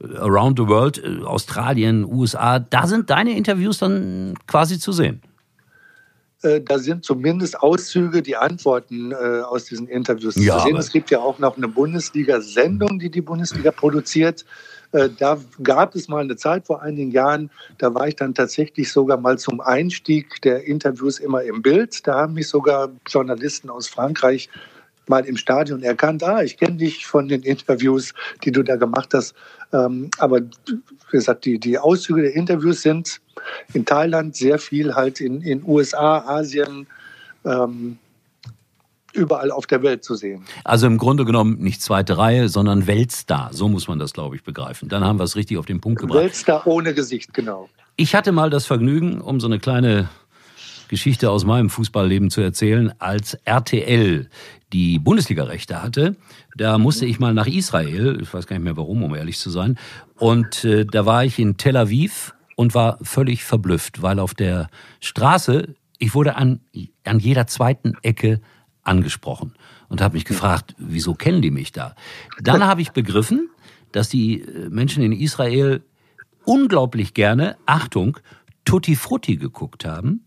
äh, 0.00 0.16
around 0.18 0.58
the 0.58 0.66
world, 0.66 1.02
äh, 1.02 1.24
Australien, 1.24 2.04
USA. 2.04 2.58
Da 2.58 2.86
sind 2.86 3.08
deine 3.08 3.36
Interviews 3.36 3.78
dann 3.78 4.34
quasi 4.46 4.78
zu 4.78 4.92
sehen. 4.92 5.22
Äh, 6.42 6.60
da 6.60 6.78
sind 6.78 7.04
zumindest 7.04 7.60
Auszüge, 7.60 8.22
die 8.22 8.36
Antworten 8.36 9.10
äh, 9.12 9.14
aus 9.14 9.64
diesen 9.64 9.88
Interviews 9.88 10.36
Ja, 10.36 10.58
zu 10.58 10.66
sehen. 10.66 10.76
Es 10.76 10.92
gibt 10.92 11.10
ja 11.10 11.18
auch 11.18 11.38
noch 11.38 11.56
eine 11.56 11.68
Bundesliga-Sendung, 11.68 12.98
die 12.98 13.10
die 13.10 13.22
Bundesliga 13.22 13.72
produziert. 13.72 14.44
Äh, 14.92 15.08
da 15.18 15.38
gab 15.62 15.94
es 15.94 16.08
mal 16.08 16.20
eine 16.20 16.36
Zeit 16.36 16.66
vor 16.66 16.80
einigen 16.80 17.10
Jahren, 17.10 17.50
da 17.78 17.92
war 17.92 18.08
ich 18.08 18.16
dann 18.16 18.34
tatsächlich 18.34 18.90
sogar 18.90 19.18
mal 19.18 19.36
zum 19.38 19.60
Einstieg 19.60 20.40
der 20.42 20.64
Interviews 20.64 21.18
immer 21.18 21.42
im 21.42 21.60
Bild. 21.60 22.06
Da 22.06 22.14
haben 22.14 22.34
mich 22.34 22.48
sogar 22.48 22.90
Journalisten 23.06 23.68
aus 23.68 23.88
Frankreich 23.88 24.48
mal 25.08 25.24
im 25.24 25.36
Stadion 25.36 25.82
erkannt, 25.82 26.22
ah, 26.22 26.42
ich 26.42 26.56
kenne 26.56 26.76
dich 26.76 27.06
von 27.06 27.28
den 27.28 27.42
Interviews, 27.42 28.14
die 28.44 28.52
du 28.52 28.62
da 28.62 28.76
gemacht 28.76 29.14
hast. 29.14 29.34
Ähm, 29.72 30.10
aber 30.18 30.40
wie 30.40 30.80
gesagt, 31.10 31.44
die, 31.44 31.58
die 31.58 31.78
Auszüge 31.78 32.22
der 32.22 32.34
Interviews 32.34 32.82
sind 32.82 33.20
in 33.74 33.84
Thailand 33.84 34.36
sehr 34.36 34.58
viel 34.58 34.94
halt 34.94 35.20
in 35.20 35.42
in 35.42 35.62
USA, 35.64 36.18
Asien, 36.26 36.86
ähm, 37.44 37.98
überall 39.12 39.50
auf 39.50 39.66
der 39.66 39.82
Welt 39.82 40.04
zu 40.04 40.14
sehen. 40.14 40.44
Also 40.64 40.86
im 40.86 40.98
Grunde 40.98 41.24
genommen 41.24 41.58
nicht 41.58 41.82
zweite 41.82 42.18
Reihe, 42.18 42.48
sondern 42.48 42.86
Weltstar. 42.86 43.50
So 43.52 43.68
muss 43.68 43.88
man 43.88 43.98
das, 43.98 44.12
glaube 44.12 44.36
ich, 44.36 44.44
begreifen. 44.44 44.88
Dann 44.88 45.04
haben 45.04 45.18
wir 45.18 45.24
es 45.24 45.36
richtig 45.36 45.58
auf 45.58 45.66
den 45.66 45.80
Punkt 45.80 46.00
gebracht. 46.00 46.20
Weltstar 46.20 46.66
ohne 46.66 46.94
Gesicht, 46.94 47.34
genau. 47.34 47.68
Ich 47.96 48.14
hatte 48.14 48.32
mal 48.32 48.50
das 48.50 48.66
Vergnügen, 48.66 49.20
um 49.20 49.40
so 49.40 49.46
eine 49.46 49.58
kleine 49.58 50.08
Geschichte 50.88 51.30
aus 51.30 51.44
meinem 51.44 51.70
Fußballleben 51.70 52.30
zu 52.30 52.40
erzählen, 52.40 52.92
als 52.98 53.34
RTL 53.44 54.28
die 54.72 54.98
Bundesliga-Rechte 54.98 55.82
hatte. 55.82 56.16
Da 56.56 56.78
musste 56.78 57.06
ich 57.06 57.18
mal 57.18 57.34
nach 57.34 57.46
Israel, 57.46 58.18
ich 58.20 58.32
weiß 58.32 58.46
gar 58.46 58.56
nicht 58.56 58.64
mehr 58.64 58.76
warum, 58.76 59.02
um 59.02 59.14
ehrlich 59.14 59.38
zu 59.38 59.50
sein. 59.50 59.78
Und 60.16 60.64
äh, 60.64 60.84
da 60.84 61.06
war 61.06 61.24
ich 61.24 61.38
in 61.38 61.56
Tel 61.56 61.76
Aviv 61.76 62.34
und 62.56 62.74
war 62.74 62.98
völlig 63.02 63.44
verblüfft, 63.44 64.02
weil 64.02 64.18
auf 64.18 64.34
der 64.34 64.68
Straße, 65.00 65.74
ich 65.98 66.14
wurde 66.14 66.36
an, 66.36 66.60
an 67.04 67.18
jeder 67.18 67.46
zweiten 67.46 67.94
Ecke 68.02 68.40
angesprochen 68.82 69.54
und 69.88 70.00
habe 70.00 70.14
mich 70.14 70.24
gefragt, 70.24 70.74
wieso 70.78 71.14
kennen 71.14 71.42
die 71.42 71.50
mich 71.50 71.72
da? 71.72 71.94
Dann 72.40 72.64
habe 72.64 72.82
ich 72.82 72.90
begriffen, 72.90 73.48
dass 73.92 74.08
die 74.08 74.42
äh, 74.42 74.68
Menschen 74.68 75.02
in 75.02 75.12
Israel 75.12 75.82
unglaublich 76.44 77.14
gerne, 77.14 77.56
Achtung, 77.66 78.18
Tutti 78.64 78.96
Frutti 78.96 79.36
geguckt 79.36 79.84
haben. 79.84 80.24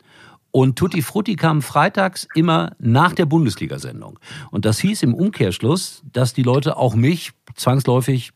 Und 0.52 0.78
Tutti 0.78 1.02
Frutti 1.02 1.36
kam 1.36 1.62
freitags 1.62 2.28
immer 2.36 2.76
nach 2.78 3.14
der 3.14 3.26
Bundesliga-Sendung. 3.26 4.20
Und 4.52 4.66
das 4.66 4.80
hieß 4.80 5.04
im 5.04 5.14
Umkehrschluss, 5.14 6.04
dass 6.12 6.34
die 6.34 6.44
Leute 6.44 6.78
auch 6.78 6.94
mich 6.94 7.32
zwangsläufig 7.56 8.32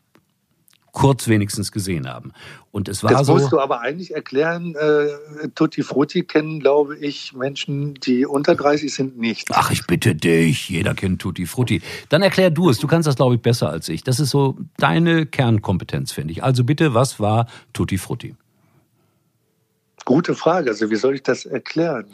kurz 0.95 1.27
wenigstens 1.27 1.73
gesehen 1.73 2.07
haben. 2.07 2.31
Und 2.71 2.87
es 2.87 3.03
war 3.03 3.11
Das 3.11 3.27
so. 3.27 3.33
musst 3.33 3.51
du 3.51 3.59
aber 3.59 3.81
eigentlich 3.81 4.15
erklären. 4.15 4.75
Äh, 4.75 5.49
Tutti 5.53 5.83
Frutti 5.83 6.23
kennen, 6.23 6.61
glaube 6.61 6.97
ich, 6.97 7.33
Menschen, 7.33 7.95
die 7.95 8.25
unter 8.25 8.55
30 8.55 8.93
sind, 8.93 9.19
nicht. 9.19 9.49
Ach, 9.51 9.71
ich 9.71 9.85
bitte 9.85 10.15
dich, 10.15 10.69
jeder 10.69 10.93
kennt 10.95 11.21
Tutti 11.21 11.45
Frutti. 11.45 11.81
Dann 12.07 12.21
erklär 12.21 12.49
du 12.49 12.69
es, 12.69 12.79
du 12.79 12.87
kannst 12.87 13.07
das, 13.07 13.17
glaube 13.17 13.35
ich, 13.35 13.41
besser 13.41 13.69
als 13.69 13.89
ich. 13.89 14.03
Das 14.05 14.21
ist 14.21 14.29
so 14.29 14.57
deine 14.77 15.25
Kernkompetenz, 15.25 16.13
finde 16.13 16.31
ich. 16.31 16.43
Also 16.45 16.63
bitte, 16.63 16.93
was 16.93 17.19
war 17.19 17.47
Tutti 17.73 17.97
Frutti? 17.97 18.35
Gute 20.05 20.35
Frage. 20.35 20.69
Also 20.69 20.89
wie 20.91 20.95
soll 20.95 21.15
ich 21.15 21.23
das 21.23 21.45
erklären? 21.45 22.05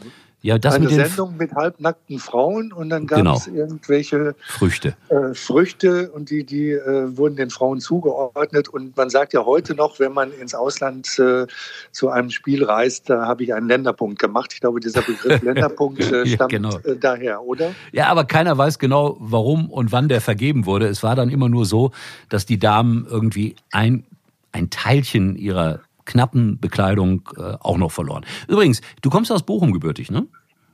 Ja, 0.44 0.58
das 0.58 0.74
Eine 0.74 0.86
mit 0.86 0.96
Sendung 0.96 1.38
mit 1.38 1.54
halbnackten 1.54 2.18
Frauen 2.18 2.74
und 2.74 2.90
dann 2.90 3.06
gab 3.06 3.20
Genau. 3.20 3.36
es 3.36 3.46
irgendwelche 3.46 4.34
Früchte. 4.48 4.96
äh, 5.10 5.36
Früchte 5.36 6.10
und 6.14 6.32
die, 6.32 6.44
die 6.44 6.72
äh, 6.72 7.16
wurden 7.16 7.36
den 7.36 7.52
Frauen 7.52 7.80
zugeordnet. 7.80 8.68
Und 8.68 8.98
man 8.98 9.12
sagt 9.12 9.34
ja 9.34 9.46
heute 9.46 9.76
noch, 9.76 10.00
wenn 10.00 10.14
man 10.14 10.32
ins 10.32 10.56
Ausland 10.56 11.20
äh, 11.20 11.46
zu 11.92 12.10
einem 12.10 12.32
Spiel 12.32 12.64
reist, 12.64 13.08
da 13.12 13.28
habe 13.28 13.44
ich 13.44 13.54
einen 13.54 13.68
Länderpunkt 13.68 14.18
gemacht. 14.18 14.52
Ich 14.56 14.62
glaube, 14.62 14.80
dieser 14.80 15.04
Begriff 15.04 15.42
Länderpunkt 15.44 16.00
äh, 16.00 16.24
Ja, 16.24 16.26
stammt 16.26 16.50
genau. 16.54 16.76
äh, 16.86 16.98
daher, 16.98 17.44
oder? 17.44 17.76
Ja, 17.92 18.08
aber 18.08 18.24
keiner 18.26 18.58
weiß 18.58 18.80
genau, 18.80 19.18
warum 19.20 19.70
und 19.70 19.92
wann 19.92 20.10
der 20.10 20.22
vergeben 20.22 20.66
wurde. 20.66 20.88
Es 20.88 21.04
war 21.04 21.16
dann 21.16 21.30
immer 21.30 21.50
nur 21.50 21.66
so, 21.68 21.92
dass 22.30 22.48
die 22.48 22.58
Damen 22.58 23.06
irgendwie 23.08 23.58
ein, 23.72 24.06
ein 24.54 24.72
Teilchen 24.72 25.36
ihrer 25.36 25.82
knappen 26.06 26.60
Bekleidung 26.60 27.30
äh, 27.38 27.56
auch 27.60 27.78
noch 27.78 27.92
verloren. 27.92 28.26
Übrigens, 28.48 28.82
du 29.02 29.10
kommst 29.10 29.32
aus 29.32 29.44
Bochum 29.44 29.72
gebürtig, 29.74 30.12
ne? 30.12 30.28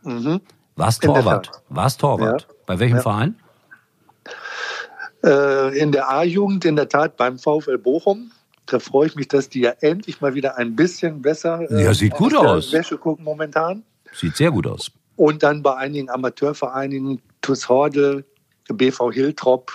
Mhm. 0.03 0.41
Warst 0.75 1.03
Torwart. 1.03 1.51
Warst 1.69 2.01
Torwart. 2.01 2.47
Ja. 2.47 2.55
Bei 2.65 2.79
welchem 2.79 2.97
Ja. 2.97 3.01
Verein? 3.01 3.35
Äh, 5.23 5.77
in 5.79 5.91
der 5.91 6.09
A-Jugend 6.09 6.65
in 6.65 6.75
der 6.75 6.87
Tat 6.89 7.17
beim 7.17 7.39
VfL 7.39 7.77
Bochum. 7.77 8.31
Da 8.67 8.79
freue 8.79 9.07
ich 9.07 9.15
mich, 9.15 9.27
dass 9.27 9.49
die 9.49 9.61
ja 9.61 9.71
endlich 9.81 10.21
mal 10.21 10.35
wieder 10.35 10.57
ein 10.57 10.75
bisschen 10.75 11.21
besser 11.21 11.69
äh, 11.71 11.83
Ja, 11.83 11.93
sieht 11.93 12.13
gut 12.13 12.35
aus. 12.35 12.71
Wäsche 12.71 12.97
gucken 12.97 13.23
momentan. 13.23 13.83
Sieht 14.13 14.35
sehr 14.35 14.51
gut 14.51 14.67
aus. 14.67 14.91
Und 15.15 15.41
dann 15.41 15.63
bei 15.63 15.75
einigen 15.75 16.09
Amateurvereinen, 16.09 17.21
TuS 17.41 17.67
Hordel, 17.69 18.25
BV 18.67 19.11
Hiltrop, 19.11 19.71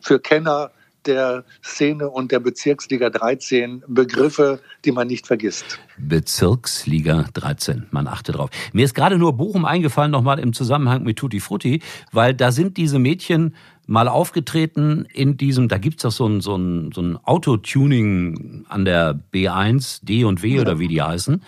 für 0.00 0.18
Kenner 0.18 0.70
der 1.06 1.44
Szene 1.62 2.08
und 2.08 2.32
der 2.32 2.40
Bezirksliga 2.40 3.10
13 3.10 3.84
Begriffe, 3.86 4.60
die 4.84 4.92
man 4.92 5.06
nicht 5.06 5.26
vergisst. 5.26 5.78
Bezirksliga 5.98 7.26
13, 7.34 7.86
man 7.90 8.06
achte 8.06 8.32
drauf. 8.32 8.50
Mir 8.72 8.84
ist 8.84 8.94
gerade 8.94 9.18
nur 9.18 9.34
Bochum 9.34 9.64
eingefallen, 9.64 10.10
nochmal 10.10 10.38
im 10.38 10.52
Zusammenhang 10.52 11.02
mit 11.02 11.18
Tutti 11.18 11.40
Frutti, 11.40 11.82
weil 12.12 12.34
da 12.34 12.52
sind 12.52 12.76
diese 12.76 12.98
Mädchen 12.98 13.54
mal 13.86 14.08
aufgetreten 14.08 15.06
in 15.12 15.36
diesem, 15.36 15.68
da 15.68 15.78
gibt's 15.78 16.04
doch 16.04 16.12
so 16.12 16.26
ein, 16.26 16.40
so 16.40 16.56
ein, 16.56 16.92
so 16.92 17.02
ein 17.02 17.16
Autotuning 17.16 18.64
an 18.68 18.84
der 18.84 19.18
B1, 19.32 20.04
D 20.04 20.24
und 20.24 20.42
W 20.42 20.54
ja. 20.54 20.60
oder 20.60 20.78
wie 20.78 20.88
die 20.88 21.02
heißen. 21.02 21.42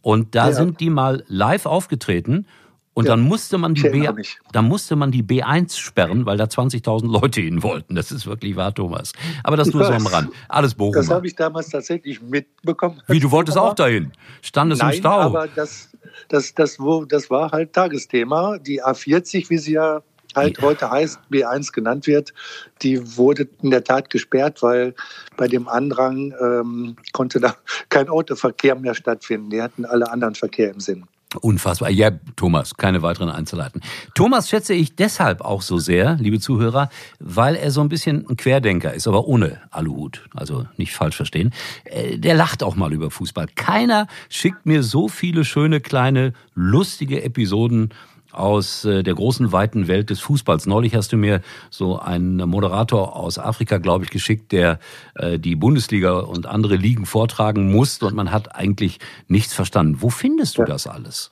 Und 0.00 0.34
da 0.34 0.48
ja. 0.48 0.52
sind 0.54 0.80
die 0.80 0.90
mal 0.90 1.22
live 1.28 1.66
aufgetreten 1.66 2.46
und 2.94 3.06
ja, 3.06 3.12
dann 3.12 3.20
musste 3.20 3.56
man 3.56 3.74
die 3.74 3.88
B, 3.88 4.06
dann 4.52 4.68
musste 4.68 4.96
man 4.96 5.10
die 5.10 5.22
B1 5.22 5.78
sperren, 5.78 6.26
weil 6.26 6.36
da 6.36 6.44
20.000 6.44 7.10
Leute 7.10 7.40
hin 7.40 7.62
wollten. 7.62 7.94
Das 7.94 8.12
ist 8.12 8.26
wirklich 8.26 8.54
wahr, 8.56 8.74
Thomas. 8.74 9.12
Aber 9.44 9.56
das 9.56 9.68
ich 9.68 9.74
nur 9.74 9.82
weiß. 9.82 9.88
so 9.88 9.94
am 9.94 10.06
Rand. 10.06 10.30
Alles 10.48 10.74
Bochum. 10.74 10.92
Das 10.92 11.08
habe 11.08 11.26
ich 11.26 11.34
damals 11.34 11.70
tatsächlich 11.70 12.20
mitbekommen. 12.20 13.00
Wie, 13.06 13.18
du 13.18 13.30
wolltest 13.30 13.56
auch 13.56 13.74
dahin? 13.74 14.12
Stand 14.42 14.72
es 14.74 14.80
im 14.80 14.92
Stau? 14.92 15.20
aber 15.20 15.48
das, 15.48 15.88
das, 16.28 16.54
das, 16.54 16.76
das 17.08 17.30
war 17.30 17.50
halt 17.50 17.72
Tagesthema. 17.72 18.58
Die 18.58 18.82
A40, 18.82 19.48
wie 19.48 19.58
sie 19.58 19.72
ja 19.72 20.02
halt 20.34 20.58
ja. 20.58 20.64
heute 20.64 20.90
heißt, 20.90 21.18
B1 21.30 21.72
genannt 21.72 22.06
wird, 22.06 22.34
die 22.82 23.16
wurde 23.16 23.48
in 23.62 23.70
der 23.70 23.84
Tat 23.84 24.10
gesperrt, 24.10 24.62
weil 24.62 24.94
bei 25.36 25.48
dem 25.48 25.68
Andrang 25.68 26.34
ähm, 26.40 26.96
konnte 27.12 27.40
da 27.40 27.56
kein 27.88 28.10
Autoverkehr 28.10 28.74
mehr 28.74 28.94
stattfinden. 28.94 29.48
Die 29.48 29.62
hatten 29.62 29.86
alle 29.86 30.10
anderen 30.10 30.34
Verkehr 30.34 30.70
im 30.70 30.80
Sinn. 30.80 31.06
Unfassbar. 31.40 31.90
Ja, 31.90 32.10
Thomas, 32.36 32.76
keine 32.76 33.02
weiteren 33.02 33.30
Einzelheiten. 33.30 33.80
Thomas 34.14 34.48
schätze 34.48 34.74
ich 34.74 34.94
deshalb 34.94 35.40
auch 35.40 35.62
so 35.62 35.78
sehr, 35.78 36.16
liebe 36.16 36.40
Zuhörer, 36.40 36.90
weil 37.18 37.56
er 37.56 37.70
so 37.70 37.80
ein 37.80 37.88
bisschen 37.88 38.26
ein 38.28 38.36
Querdenker 38.36 38.92
ist, 38.92 39.06
aber 39.06 39.26
ohne 39.26 39.60
Aluhut. 39.70 40.22
Also 40.34 40.66
nicht 40.76 40.92
falsch 40.92 41.16
verstehen. 41.16 41.52
Äh, 41.84 42.18
der 42.18 42.34
lacht 42.34 42.62
auch 42.62 42.76
mal 42.76 42.92
über 42.92 43.10
Fußball. 43.10 43.46
Keiner 43.54 44.06
schickt 44.28 44.66
mir 44.66 44.82
so 44.82 45.08
viele 45.08 45.44
schöne, 45.44 45.80
kleine, 45.80 46.32
lustige 46.54 47.22
Episoden 47.22 47.90
aus 48.32 48.84
äh, 48.84 49.02
der 49.02 49.14
großen, 49.14 49.52
weiten 49.52 49.88
Welt 49.88 50.10
des 50.10 50.20
Fußballs. 50.20 50.66
Neulich 50.66 50.94
hast 50.94 51.12
du 51.12 51.16
mir 51.16 51.40
so 51.70 51.98
einen 51.98 52.36
Moderator 52.48 53.16
aus 53.16 53.38
Afrika, 53.38 53.78
glaube 53.78 54.04
ich, 54.04 54.10
geschickt, 54.10 54.52
der 54.52 54.78
äh, 55.14 55.38
die 55.38 55.56
Bundesliga 55.56 56.18
und 56.20 56.46
andere 56.46 56.76
Ligen 56.76 57.06
vortragen 57.06 57.70
musste 57.70 58.06
und 58.06 58.14
man 58.14 58.32
hat 58.32 58.54
eigentlich 58.54 58.98
nichts 59.28 59.54
verstanden. 59.54 59.98
Wo 60.00 60.10
findest 60.10 60.58
du 60.58 60.64
das 60.64 60.86
alles? 60.86 61.30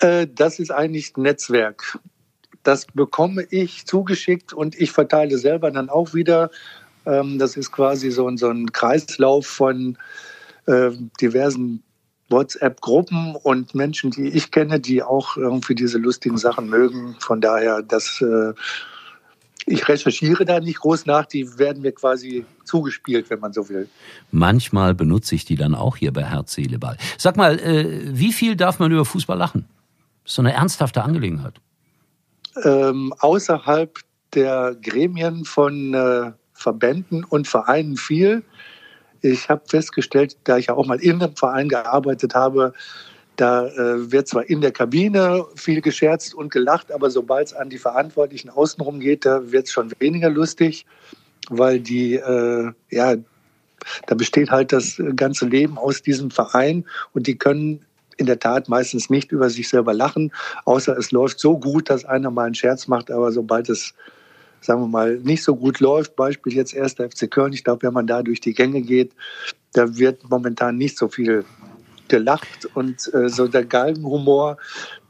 Äh, 0.00 0.26
das 0.32 0.58
ist 0.58 0.70
eigentlich 0.70 1.16
Netzwerk. 1.16 1.98
Das 2.62 2.86
bekomme 2.86 3.44
ich 3.50 3.86
zugeschickt 3.86 4.52
und 4.52 4.78
ich 4.78 4.92
verteile 4.92 5.38
selber 5.38 5.70
dann 5.70 5.88
auch 5.88 6.14
wieder. 6.14 6.50
Ähm, 7.06 7.38
das 7.38 7.56
ist 7.56 7.72
quasi 7.72 8.10
so, 8.10 8.30
so 8.36 8.50
ein 8.50 8.72
Kreislauf 8.72 9.46
von 9.46 9.96
diversen 11.18 11.82
WhatsApp-Gruppen 12.28 13.36
und 13.36 13.74
Menschen, 13.74 14.10
die 14.10 14.28
ich 14.28 14.50
kenne, 14.50 14.80
die 14.80 15.02
auch 15.02 15.36
irgendwie 15.36 15.74
diese 15.74 15.98
lustigen 15.98 16.38
Sachen 16.38 16.68
mögen. 16.68 17.16
Von 17.20 17.40
daher, 17.40 17.82
das, 17.82 18.20
äh, 18.20 18.52
ich 19.66 19.88
recherchiere 19.88 20.44
da 20.44 20.60
nicht 20.60 20.80
groß 20.80 21.06
nach, 21.06 21.26
die 21.26 21.58
werden 21.58 21.82
mir 21.82 21.92
quasi 21.92 22.44
zugespielt, 22.64 23.30
wenn 23.30 23.40
man 23.40 23.52
so 23.52 23.68
will. 23.68 23.88
Manchmal 24.30 24.94
benutze 24.94 25.34
ich 25.34 25.44
die 25.44 25.56
dann 25.56 25.74
auch 25.74 25.96
hier 25.96 26.12
bei 26.12 26.24
Herz, 26.24 26.54
Seele, 26.54 26.78
Ball. 26.78 26.96
Sag 27.16 27.36
mal, 27.36 27.58
äh, 27.58 28.02
wie 28.06 28.32
viel 28.32 28.56
darf 28.56 28.78
man 28.78 28.92
über 28.92 29.04
Fußball 29.04 29.36
lachen? 29.36 29.66
Das 30.24 30.32
ist 30.32 30.36
so 30.36 30.42
eine 30.42 30.52
ernsthafte 30.52 31.02
Angelegenheit. 31.02 31.54
Ähm, 32.62 33.14
außerhalb 33.18 33.98
der 34.34 34.76
Gremien 34.82 35.44
von 35.44 35.94
äh, 35.94 36.32
Verbänden 36.52 37.24
und 37.24 37.46
Vereinen 37.46 37.96
viel. 37.96 38.42
Ich 39.22 39.48
habe 39.48 39.62
festgestellt, 39.66 40.36
da 40.44 40.58
ich 40.58 40.66
ja 40.66 40.74
auch 40.74 40.86
mal 40.86 41.00
in 41.00 41.22
einem 41.22 41.34
Verein 41.34 41.68
gearbeitet 41.68 42.34
habe, 42.34 42.72
da 43.36 43.66
äh, 43.66 44.10
wird 44.10 44.26
zwar 44.26 44.48
in 44.50 44.60
der 44.60 44.72
Kabine 44.72 45.44
viel 45.54 45.80
gescherzt 45.80 46.34
und 46.34 46.50
gelacht, 46.50 46.90
aber 46.90 47.08
sobald 47.08 47.48
es 47.48 47.54
an 47.54 47.70
die 47.70 47.78
Verantwortlichen 47.78 48.50
außenrum 48.50 48.98
geht, 48.98 49.24
da 49.24 49.52
wird 49.52 49.66
es 49.66 49.72
schon 49.72 49.92
weniger 50.00 50.28
lustig, 50.28 50.86
weil 51.48 51.78
die, 51.78 52.14
äh, 52.14 52.72
ja, 52.90 53.14
da 54.06 54.14
besteht 54.16 54.50
halt 54.50 54.72
das 54.72 55.00
ganze 55.14 55.46
Leben 55.46 55.78
aus 55.78 56.02
diesem 56.02 56.32
Verein 56.32 56.84
und 57.12 57.28
die 57.28 57.38
können 57.38 57.84
in 58.16 58.26
der 58.26 58.40
Tat 58.40 58.68
meistens 58.68 59.08
nicht 59.08 59.30
über 59.30 59.48
sich 59.48 59.68
selber 59.68 59.94
lachen, 59.94 60.32
außer 60.64 60.98
es 60.98 61.12
läuft 61.12 61.38
so 61.38 61.56
gut, 61.58 61.88
dass 61.88 62.04
einer 62.04 62.32
mal 62.32 62.46
einen 62.46 62.56
Scherz 62.56 62.88
macht, 62.88 63.10
aber 63.10 63.30
sobald 63.30 63.68
es 63.68 63.94
sagen 64.60 64.82
wir 64.82 64.88
mal, 64.88 65.18
nicht 65.18 65.42
so 65.42 65.56
gut 65.56 65.80
läuft, 65.80 66.16
Beispiel 66.16 66.52
jetzt 66.54 66.74
erster 66.74 67.08
FC 67.08 67.30
Köln, 67.30 67.52
ich 67.52 67.64
glaube, 67.64 67.86
wenn 67.86 67.94
man 67.94 68.06
da 68.06 68.22
durch 68.22 68.40
die 68.40 68.54
Gänge 68.54 68.82
geht, 68.82 69.12
da 69.72 69.96
wird 69.96 70.28
momentan 70.28 70.76
nicht 70.76 70.98
so 70.98 71.08
viel 71.08 71.44
gelacht. 72.08 72.66
Und 72.74 73.12
äh, 73.14 73.28
so 73.28 73.46
der 73.46 73.64
Galgenhumor, 73.64 74.56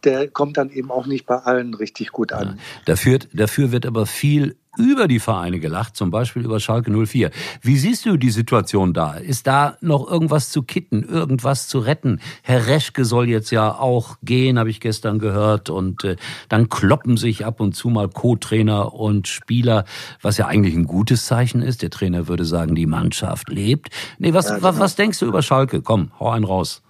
der 0.05 0.29
kommt 0.29 0.57
dann 0.57 0.71
eben 0.71 0.91
auch 0.91 1.07
nicht 1.07 1.27
bei 1.27 1.37
allen 1.37 1.75
richtig 1.75 2.13
gut 2.13 2.33
an. 2.33 2.47
Ja, 2.47 2.57
dafür, 2.85 3.19
dafür 3.33 3.73
wird 3.73 3.87
aber 3.87 4.07
viel 4.07 4.57
über 4.79 5.09
die 5.09 5.19
Vereine 5.19 5.61
gelacht, 5.61 5.97
zum 5.97 6.11
Beispiel 6.11 6.45
über 6.45 6.61
Schalke 6.61 6.91
04. 6.91 7.31
Wie 7.61 7.77
siehst 7.77 8.07
du 8.07 8.17
die 8.17 8.31
Situation 8.31 8.95
da? 8.95 9.15
Ist 9.15 9.47
da 9.47 9.77
noch 9.81 10.11
irgendwas 10.11 10.51
zu 10.51 10.63
kitten, 10.63 11.03
irgendwas 11.03 11.69
zu 11.69 11.81
retten? 11.81 12.21
Herr 12.43 12.67
Reschke 12.67 13.05
soll 13.05 13.29
jetzt 13.29 13.51
ja 13.51 13.75
auch 13.75 14.17
gehen, 14.23 14.59
habe 14.59 14.71
ich 14.71 14.81
gestern 14.81 15.19
gehört. 15.19 15.69
Und 15.69 16.05
äh, 16.05 16.17
dann 16.49 16.69
kloppen 16.69 17.17
sich 17.17 17.45
ab 17.45 17.61
und 17.61 17.75
zu 17.75 17.89
mal 17.91 18.09
Co-Trainer 18.09 18.95
und 18.95 19.29
Spieler, 19.29 19.85
was 20.23 20.39
ja 20.39 20.47
eigentlich 20.47 20.75
ein 20.75 20.87
gutes 20.87 21.27
Zeichen 21.27 21.61
ist. 21.61 21.83
Der 21.83 21.91
Trainer 21.91 22.29
würde 22.29 22.45
sagen, 22.45 22.75
die 22.75 22.87
Mannschaft 22.87 23.49
lebt. 23.49 23.89
Nee, 24.19 24.33
was, 24.33 24.49
ja, 24.49 24.57
genau. 24.57 24.69
was, 24.69 24.79
was 24.79 24.97
denkst 24.97 25.19
du 25.19 25.27
über 25.27 25.43
Schalke? 25.43 25.83
Komm, 25.83 26.13
hau 26.21 26.31
einen 26.31 26.45
raus. 26.45 26.83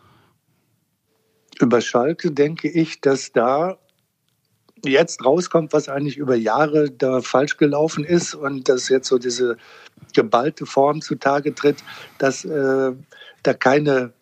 Über 1.61 1.81
Schalke 1.81 2.31
denke 2.31 2.69
ich, 2.69 3.01
dass 3.01 3.33
da 3.33 3.79
jetzt 4.85 5.25
rauskommt, 5.25 5.73
was 5.73 5.89
eigentlich 5.89 6.17
über 6.17 6.35
Jahre 6.35 6.91
da 6.91 7.21
falsch 7.21 7.57
gelaufen 7.57 8.05
ist 8.05 8.35
und 8.35 8.69
dass 8.69 8.89
jetzt 8.89 9.09
so 9.09 9.19
diese 9.19 9.57
geballte 10.15 10.67
Form 10.67 11.01
zutage 11.01 11.55
tritt, 11.55 11.79
dass 12.19 12.45
äh, 12.45 12.93
da 13.43 13.55
keine 13.55 14.13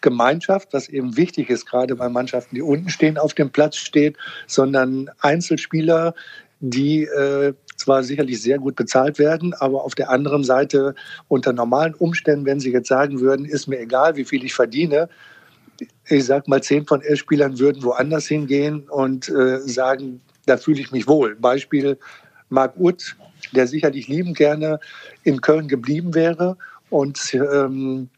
Gemeinschaft, 0.00 0.72
was 0.72 0.88
eben 0.88 1.16
wichtig 1.16 1.48
ist, 1.48 1.66
gerade 1.66 1.94
bei 1.94 2.08
Mannschaften, 2.08 2.56
die 2.56 2.62
unten 2.62 2.88
stehen, 2.88 3.16
auf 3.16 3.34
dem 3.34 3.50
Platz 3.50 3.76
steht, 3.76 4.16
sondern 4.46 5.10
Einzelspieler, 5.20 6.14
die 6.60 7.04
äh, 7.04 7.54
zwar 7.76 8.02
sicherlich 8.02 8.40
sehr 8.40 8.58
gut 8.58 8.76
bezahlt 8.76 9.18
werden, 9.18 9.54
aber 9.54 9.84
auf 9.84 9.94
der 9.94 10.10
anderen 10.10 10.44
Seite 10.44 10.94
unter 11.28 11.52
normalen 11.52 11.94
Umständen, 11.94 12.46
wenn 12.46 12.60
sie 12.60 12.72
jetzt 12.72 12.88
sagen 12.88 13.20
würden, 13.20 13.44
ist 13.44 13.66
mir 13.66 13.80
egal, 13.80 14.16
wie 14.16 14.24
viel 14.24 14.44
ich 14.44 14.54
verdiene, 14.54 15.08
ich 16.08 16.24
sag 16.24 16.48
mal, 16.48 16.62
zehn 16.62 16.86
von 16.86 17.02
elf 17.02 17.20
Spielern 17.20 17.58
würden 17.58 17.82
woanders 17.82 18.26
hingehen 18.26 18.88
und 18.88 19.28
äh, 19.28 19.58
sagen, 19.60 20.20
da 20.46 20.56
fühle 20.56 20.80
ich 20.80 20.92
mich 20.92 21.06
wohl. 21.06 21.36
Beispiel 21.36 21.98
Marc 22.48 22.76
Uth, 22.78 23.16
der 23.52 23.66
sicherlich 23.66 24.08
lieben 24.08 24.34
gerne 24.34 24.78
in 25.24 25.40
Köln 25.40 25.68
geblieben 25.68 26.14
wäre 26.14 26.56
und 26.90 27.34
ähm, 27.34 28.08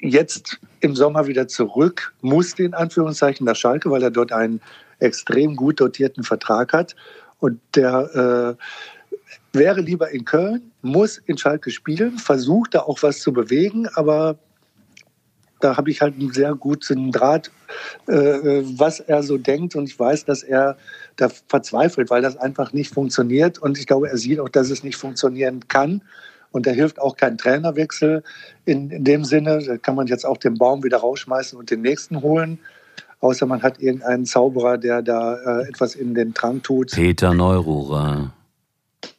jetzt 0.00 0.58
im 0.80 0.96
Sommer 0.96 1.26
wieder 1.26 1.46
zurück 1.46 2.12
musste, 2.20 2.64
in 2.64 2.74
Anführungszeichen, 2.74 3.44
nach 3.44 3.56
Schalke, 3.56 3.90
weil 3.90 4.02
er 4.02 4.10
dort 4.10 4.32
einen 4.32 4.60
extrem 4.98 5.56
gut 5.56 5.80
dotierten 5.80 6.24
Vertrag 6.24 6.72
hat. 6.72 6.96
Und 7.38 7.60
der 7.74 8.56
äh, 8.56 9.58
wäre 9.58 9.80
lieber 9.80 10.10
in 10.10 10.24
Köln, 10.24 10.72
muss 10.82 11.18
in 11.18 11.38
Schalke 11.38 11.70
spielen, 11.70 12.18
versucht 12.18 12.74
da 12.74 12.80
auch 12.80 13.02
was 13.02 13.20
zu 13.20 13.32
bewegen, 13.32 13.88
aber 13.94 14.38
da 15.60 15.76
habe 15.76 15.90
ich 15.90 16.00
halt 16.00 16.14
einen 16.18 16.32
sehr 16.32 16.54
guten 16.54 17.12
Draht, 17.12 17.50
äh, 18.06 18.62
was 18.76 19.00
er 19.00 19.22
so 19.22 19.38
denkt. 19.38 19.76
Und 19.76 19.84
ich 19.88 19.98
weiß, 19.98 20.24
dass 20.24 20.42
er 20.42 20.76
da 21.16 21.28
verzweifelt, 21.48 22.10
weil 22.10 22.22
das 22.22 22.36
einfach 22.36 22.72
nicht 22.72 22.92
funktioniert. 22.92 23.58
Und 23.58 23.78
ich 23.78 23.86
glaube, 23.86 24.08
er 24.08 24.16
sieht 24.16 24.40
auch, 24.40 24.48
dass 24.48 24.70
es 24.70 24.82
nicht 24.82 24.96
funktionieren 24.96 25.68
kann. 25.68 26.02
Und 26.52 26.66
da 26.66 26.72
hilft 26.72 27.00
auch 27.00 27.16
kein 27.16 27.38
Trainerwechsel 27.38 28.24
in, 28.64 28.90
in 28.90 29.04
dem 29.04 29.24
Sinne. 29.24 29.62
Da 29.64 29.76
kann 29.76 29.94
man 29.94 30.08
jetzt 30.08 30.26
auch 30.26 30.36
den 30.36 30.54
Baum 30.54 30.82
wieder 30.82 30.98
rausschmeißen 30.98 31.58
und 31.58 31.70
den 31.70 31.82
nächsten 31.82 32.22
holen. 32.22 32.58
Außer 33.20 33.46
man 33.46 33.62
hat 33.62 33.80
irgendeinen 33.80 34.24
Zauberer, 34.24 34.78
der 34.78 35.02
da 35.02 35.36
äh, 35.36 35.68
etwas 35.68 35.94
in 35.94 36.14
den 36.14 36.34
Trank 36.34 36.64
tut. 36.64 36.92
Peter 36.92 37.34
Neururer 37.34 38.32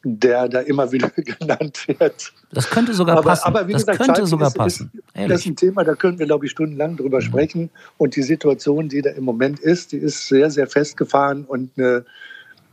der 0.04 0.48
da 0.48 0.60
immer 0.60 0.90
wieder 0.92 1.10
genannt 1.16 1.86
wird. 1.86 2.32
Das 2.52 2.68
könnte 2.68 2.94
sogar 2.94 3.18
aber, 3.18 3.30
passen. 3.30 3.46
Aber 3.46 3.68
wie 3.68 3.72
das 3.72 3.86
gesagt, 3.86 4.04
könnte 4.04 4.26
sogar 4.26 4.48
ist, 4.48 4.54
passen. 4.54 4.90
Ist, 5.14 5.30
das 5.30 5.40
ist 5.40 5.46
ein 5.46 5.56
Thema, 5.56 5.84
da 5.84 5.94
können 5.94 6.18
wir, 6.18 6.26
glaube 6.26 6.46
ich, 6.46 6.52
stundenlang 6.52 6.96
drüber 6.96 7.18
mhm. 7.18 7.22
sprechen. 7.22 7.70
Und 7.98 8.16
die 8.16 8.22
Situation, 8.22 8.88
die 8.88 9.02
da 9.02 9.10
im 9.10 9.24
Moment 9.24 9.60
ist, 9.60 9.92
die 9.92 9.98
ist 9.98 10.28
sehr, 10.28 10.50
sehr 10.50 10.66
festgefahren 10.66 11.44
und 11.44 11.70
eine 11.76 12.04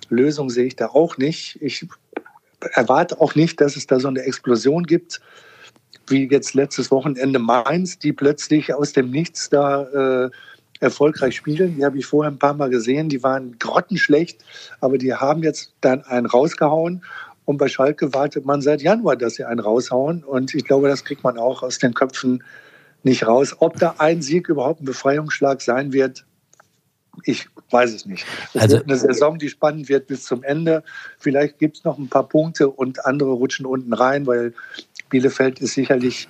Lösung 0.10 0.50
sehe 0.50 0.66
ich 0.66 0.76
da 0.76 0.88
auch 0.88 1.18
nicht. 1.18 1.62
Ich 1.62 1.86
erwarte 2.74 3.22
auch 3.22 3.36
nicht, 3.36 3.62
dass 3.62 3.76
es 3.76 3.88
da 3.88 4.00
so 4.00 4.08
eine 4.08 4.22
Explosion 4.22 4.84
gibt, 4.84 5.22
wie 6.08 6.28
jetzt 6.28 6.56
letztes 6.56 6.90
Wochenende 6.92 7.40
Mainz, 7.40 8.00
die 8.00 8.14
plötzlich 8.14 8.74
aus 8.74 8.94
dem 8.94 9.12
Nichts 9.12 9.50
da 9.50 10.26
äh, 10.26 10.30
erfolgreich 10.80 11.36
spielen. 11.36 11.76
Die 11.78 11.86
habe 11.86 11.98
ich 11.98 12.06
vorher 12.06 12.32
ein 12.32 12.40
paar 12.40 12.54
Mal 12.54 12.70
gesehen. 12.70 13.10
Die 13.10 13.24
waren 13.24 13.58
grottenschlecht, 13.60 14.44
aber 14.80 14.98
die 14.98 15.14
haben 15.14 15.44
jetzt 15.44 15.74
dann 15.82 16.04
einen 16.04 16.26
rausgehauen. 16.26 17.04
Und 17.46 17.58
bei 17.58 17.68
Schalke 17.68 18.14
wartet 18.14 18.46
man 18.46 18.62
seit 18.62 18.82
Januar, 18.82 19.16
dass 19.16 19.36
sie 19.36 19.44
einen 19.44 19.60
raushauen. 19.60 20.24
Und 20.24 20.54
ich 20.54 20.66
glaube, 20.66 20.88
das 20.88 21.04
kriegt 21.04 21.24
man 21.24 21.38
auch 21.38 21.64
aus 21.64 21.80
den 21.80 21.94
Köpfen 21.94 22.44
nicht 23.04 23.26
raus. 23.26 23.56
Ob 23.60 23.78
da 23.78 23.96
ein 23.98 24.22
Sieg 24.22 24.50
überhaupt 24.50 24.82
ein 24.82 24.86
Befreiungsschlag 24.86 25.62
sein 25.62 25.94
wird, 25.94 26.26
ich 27.24 27.48
weiß 27.72 27.94
es 27.94 28.06
nicht. 28.06 28.26
Es 28.54 28.62
also, 28.62 28.78
wird 28.78 28.86
eine 28.86 28.98
Saison, 28.98 29.38
die 29.38 29.50
spannend 29.50 29.90
wird 29.90 30.08
bis 30.08 30.24
zum 30.24 30.44
Ende. 30.44 30.84
Vielleicht 31.18 31.60
gibt 31.60 31.78
es 31.78 31.84
noch 31.84 31.98
ein 31.98 32.08
paar 32.08 32.28
Punkte 32.28 32.70
und 32.70 33.06
andere 33.06 33.32
rutschen 33.32 33.66
unten 33.66 33.94
rein, 33.94 34.26
weil 34.26 34.54
Bielefeld 35.10 35.60
ist 35.60 35.74
sicherlich 35.74 36.30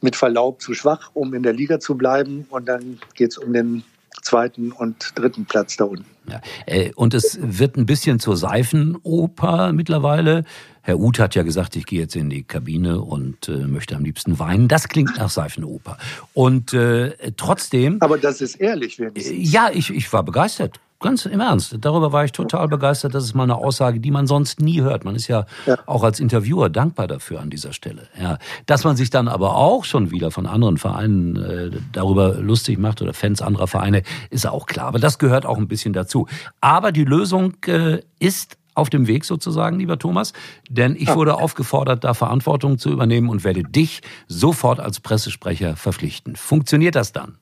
mit 0.00 0.16
Verlaub 0.16 0.62
zu 0.62 0.74
schwach, 0.74 1.10
um 1.14 1.34
in 1.34 1.42
der 1.42 1.52
Liga 1.52 1.80
zu 1.80 1.96
bleiben. 1.96 2.46
Und 2.50 2.68
dann 2.68 2.98
geht 3.14 3.32
es 3.32 3.38
um 3.38 3.52
den 3.52 3.82
zweiten 4.22 4.72
und 4.72 5.12
dritten 5.14 5.44
Platz 5.46 5.76
da 5.76 5.84
unten. 5.84 6.06
Ja, 6.28 6.40
äh, 6.66 6.92
und 6.94 7.14
es 7.14 7.38
wird 7.40 7.76
ein 7.76 7.86
bisschen 7.86 8.20
zur 8.20 8.36
Seifenoper 8.36 9.72
mittlerweile. 9.72 10.44
Herr 10.82 10.98
Uth 10.98 11.18
hat 11.18 11.34
ja 11.34 11.42
gesagt, 11.42 11.76
ich 11.76 11.86
gehe 11.86 12.00
jetzt 12.00 12.16
in 12.16 12.30
die 12.30 12.42
Kabine 12.42 13.00
und 13.00 13.48
äh, 13.48 13.66
möchte 13.66 13.96
am 13.96 14.04
liebsten 14.04 14.38
weinen. 14.38 14.68
Das 14.68 14.88
klingt 14.88 15.16
nach 15.16 15.30
Seifenoper. 15.30 15.98
Und 16.34 16.72
äh, 16.72 17.32
trotzdem. 17.36 17.98
Aber 18.00 18.18
das 18.18 18.40
ist 18.40 18.56
ehrlich, 18.56 18.98
wenigstens. 18.98 19.52
Ja, 19.52 19.70
ich, 19.72 19.90
ich 19.90 20.12
war 20.12 20.22
begeistert. 20.22 20.80
Ganz 21.00 21.26
im 21.26 21.38
Ernst. 21.38 21.76
Darüber 21.80 22.12
war 22.12 22.24
ich 22.24 22.32
total 22.32 22.66
begeistert. 22.66 23.14
Das 23.14 23.22
ist 23.22 23.34
mal 23.34 23.44
eine 23.44 23.54
Aussage, 23.54 24.00
die 24.00 24.10
man 24.10 24.26
sonst 24.26 24.60
nie 24.60 24.80
hört. 24.80 25.04
Man 25.04 25.14
ist 25.14 25.28
ja, 25.28 25.46
ja, 25.64 25.76
auch 25.86 26.02
als 26.02 26.18
Interviewer 26.18 26.70
dankbar 26.70 27.06
dafür 27.06 27.40
an 27.40 27.50
dieser 27.50 27.72
Stelle. 27.72 28.08
Ja. 28.20 28.38
Dass 28.66 28.82
man 28.82 28.96
sich 28.96 29.08
dann 29.08 29.28
aber 29.28 29.54
auch 29.54 29.84
schon 29.84 30.10
wieder 30.10 30.32
von 30.32 30.46
anderen 30.46 30.76
Vereinen 30.76 31.36
äh, 31.36 31.70
darüber 31.92 32.34
lustig 32.34 32.78
macht 32.78 33.00
oder 33.00 33.14
Fans 33.14 33.40
anderer 33.40 33.68
Vereine, 33.68 34.02
ist 34.30 34.48
auch 34.48 34.66
klar. 34.66 34.86
Aber 34.86 34.98
das 34.98 35.20
gehört 35.20 35.46
auch 35.46 35.56
ein 35.56 35.68
bisschen 35.68 35.92
dazu. 35.92 36.26
Aber 36.60 36.90
die 36.90 37.04
Lösung 37.04 37.54
äh, 37.66 38.00
ist 38.18 38.56
auf 38.74 38.90
dem 38.90 39.06
Weg 39.06 39.24
sozusagen, 39.24 39.78
lieber 39.78 39.98
Thomas, 40.00 40.32
denn 40.68 40.96
ich 40.96 41.14
wurde 41.14 41.34
aufgefordert, 41.34 42.04
da 42.04 42.14
Verantwortung 42.14 42.78
zu 42.78 42.90
übernehmen 42.90 43.28
und 43.28 43.44
werde 43.44 43.62
dich 43.62 44.02
sofort 44.28 44.80
als 44.80 45.00
Pressesprecher 45.00 45.76
verpflichten. 45.76 46.36
Funktioniert 46.36 46.94
das 46.94 47.12
dann? 47.12 47.38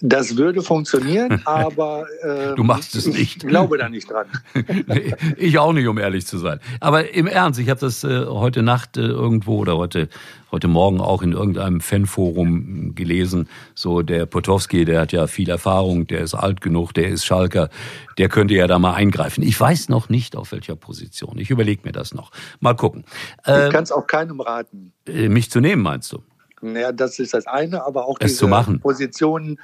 Das 0.00 0.36
würde 0.36 0.62
funktionieren, 0.62 1.42
aber 1.44 2.06
äh, 2.22 2.54
du 2.54 2.64
machst 2.64 2.94
es 2.94 3.06
nicht. 3.06 3.42
Ich 3.42 3.48
glaube 3.48 3.78
da 3.78 3.88
nicht 3.88 4.10
dran. 4.10 4.26
ich 5.36 5.58
auch 5.58 5.72
nicht, 5.72 5.86
um 5.86 5.98
ehrlich 5.98 6.26
zu 6.26 6.38
sein. 6.38 6.60
Aber 6.80 7.12
im 7.14 7.26
Ernst, 7.26 7.60
ich 7.60 7.68
habe 7.68 7.80
das 7.80 8.04
äh, 8.04 8.26
heute 8.26 8.62
Nacht 8.62 8.96
äh, 8.96 9.02
irgendwo 9.02 9.58
oder 9.58 9.76
heute 9.76 10.08
heute 10.52 10.68
Morgen 10.68 11.00
auch 11.00 11.22
in 11.22 11.32
irgendeinem 11.32 11.80
Fanforum 11.80 12.94
gelesen. 12.94 13.48
So 13.74 14.02
der 14.02 14.26
Potowski, 14.26 14.84
der 14.84 15.00
hat 15.00 15.12
ja 15.12 15.26
viel 15.26 15.48
Erfahrung, 15.48 16.06
der 16.06 16.20
ist 16.20 16.34
alt 16.34 16.60
genug, 16.60 16.92
der 16.92 17.08
ist 17.08 17.24
Schalker, 17.24 17.70
der 18.18 18.28
könnte 18.28 18.54
ja 18.54 18.66
da 18.66 18.78
mal 18.78 18.94
eingreifen. 18.94 19.42
Ich 19.42 19.58
weiß 19.58 19.88
noch 19.88 20.08
nicht 20.08 20.36
auf 20.36 20.52
welcher 20.52 20.76
Position. 20.76 21.38
Ich 21.38 21.50
überlege 21.50 21.82
mir 21.84 21.92
das 21.92 22.14
noch. 22.14 22.30
Mal 22.60 22.74
gucken. 22.74 23.04
Äh, 23.46 23.66
ich 23.66 23.72
kann 23.72 23.84
es 23.84 23.92
auch 23.92 24.06
keinem 24.06 24.40
raten. 24.40 24.92
Äh, 25.06 25.28
mich 25.28 25.50
zu 25.50 25.60
nehmen, 25.60 25.82
meinst 25.82 26.12
du? 26.12 26.22
Naja, 26.60 26.92
das 26.92 27.18
ist 27.18 27.34
das 27.34 27.46
eine, 27.46 27.84
aber 27.84 28.06
auch 28.06 28.16
es 28.20 28.38
diese 28.38 28.78
Positionen 28.80 29.58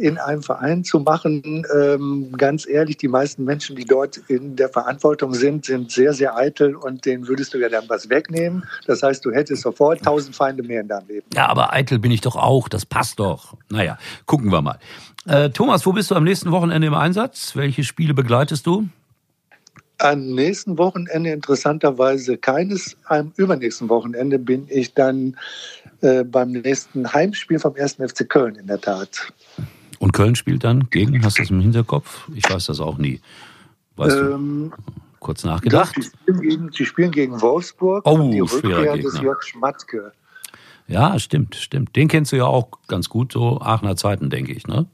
in 0.00 0.18
einem 0.18 0.42
Verein 0.42 0.82
zu 0.82 1.00
machen. 1.00 1.66
Ähm, 1.78 2.32
ganz 2.36 2.66
ehrlich, 2.66 2.96
die 2.96 3.08
meisten 3.08 3.44
Menschen, 3.44 3.76
die 3.76 3.84
dort 3.84 4.16
in 4.28 4.56
der 4.56 4.68
Verantwortung 4.68 5.34
sind, 5.34 5.66
sind 5.66 5.90
sehr, 5.90 6.12
sehr 6.14 6.36
eitel 6.36 6.74
und 6.74 7.04
denen 7.04 7.28
würdest 7.28 7.54
du 7.54 7.58
ja 7.58 7.68
dann 7.68 7.84
was 7.88 8.08
wegnehmen. 8.08 8.64
Das 8.86 9.02
heißt, 9.02 9.24
du 9.24 9.30
hättest 9.30 9.62
sofort 9.62 10.02
tausend 10.02 10.34
Feinde 10.34 10.62
mehr 10.62 10.80
in 10.80 10.88
deinem 10.88 11.06
Leben. 11.06 11.26
Ja, 11.34 11.48
aber 11.48 11.72
eitel 11.72 11.98
bin 11.98 12.10
ich 12.10 12.22
doch 12.22 12.36
auch. 12.36 12.68
Das 12.68 12.86
passt 12.86 13.20
doch. 13.20 13.54
Naja, 13.68 13.98
gucken 14.26 14.50
wir 14.50 14.62
mal. 14.62 14.78
Äh, 15.26 15.50
Thomas, 15.50 15.84
wo 15.84 15.92
bist 15.92 16.10
du 16.10 16.14
am 16.14 16.24
nächsten 16.24 16.50
Wochenende 16.50 16.86
im 16.86 16.94
Einsatz? 16.94 17.54
Welche 17.54 17.84
Spiele 17.84 18.14
begleitest 18.14 18.66
du? 18.66 18.88
Am 20.00 20.34
nächsten 20.34 20.78
Wochenende 20.78 21.30
interessanterweise 21.30 22.38
keines. 22.38 22.96
Am 23.04 23.32
übernächsten 23.36 23.88
Wochenende 23.88 24.38
bin 24.38 24.66
ich 24.68 24.94
dann 24.94 25.36
äh, 26.00 26.24
beim 26.24 26.52
nächsten 26.52 27.12
Heimspiel 27.12 27.58
vom 27.58 27.74
1. 27.74 27.96
FC 27.96 28.28
Köln 28.28 28.54
in 28.54 28.66
der 28.66 28.80
Tat. 28.80 29.32
Und 29.98 30.12
Köln 30.12 30.34
spielt 30.34 30.64
dann 30.64 30.88
gegen, 30.88 31.22
hast 31.22 31.38
du 31.38 31.42
das 31.42 31.50
im 31.50 31.60
Hinterkopf? 31.60 32.28
Ich 32.34 32.48
weiß 32.48 32.66
das 32.66 32.80
auch 32.80 32.96
nie. 32.96 33.20
Weißt 33.96 34.16
ähm, 34.16 34.72
du? 34.74 34.92
Kurz 35.18 35.44
nachgedacht. 35.44 35.94
Die 35.96 36.02
spielen, 36.02 36.72
spielen 36.72 37.10
gegen 37.10 37.42
Wolfsburg 37.42 38.06
oh, 38.06 38.14
und 38.14 38.30
die 38.30 38.40
Rückkehr 38.40 38.96
des 38.96 39.20
Jörg 39.20 39.42
Schmatke. 39.42 40.12
Ja, 40.88 41.18
stimmt, 41.18 41.56
stimmt. 41.56 41.94
Den 41.94 42.08
kennst 42.08 42.32
du 42.32 42.36
ja 42.36 42.46
auch 42.46 42.70
ganz 42.88 43.10
gut, 43.10 43.32
so 43.32 43.60
Aachener 43.60 43.96
Zeiten, 43.96 44.30
denke 44.30 44.52
ich, 44.52 44.66
ne? 44.66 44.86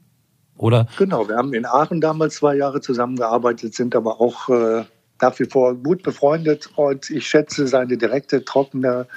Oder? 0.57 0.87
Genau, 0.97 1.27
wir 1.29 1.37
haben 1.37 1.53
in 1.53 1.65
Aachen 1.65 2.01
damals 2.01 2.35
zwei 2.35 2.55
Jahre 2.55 2.81
zusammengearbeitet, 2.81 3.73
sind 3.73 3.95
aber 3.95 4.19
auch 4.19 4.49
äh, 4.49 4.83
nach 5.21 5.37
wie 5.39 5.45
vor 5.45 5.75
gut 5.75 6.03
befreundet 6.03 6.69
und 6.75 7.09
ich 7.09 7.27
schätze 7.27 7.67
seine 7.67 7.97
direkte, 7.97 8.43
trockene 8.45 9.07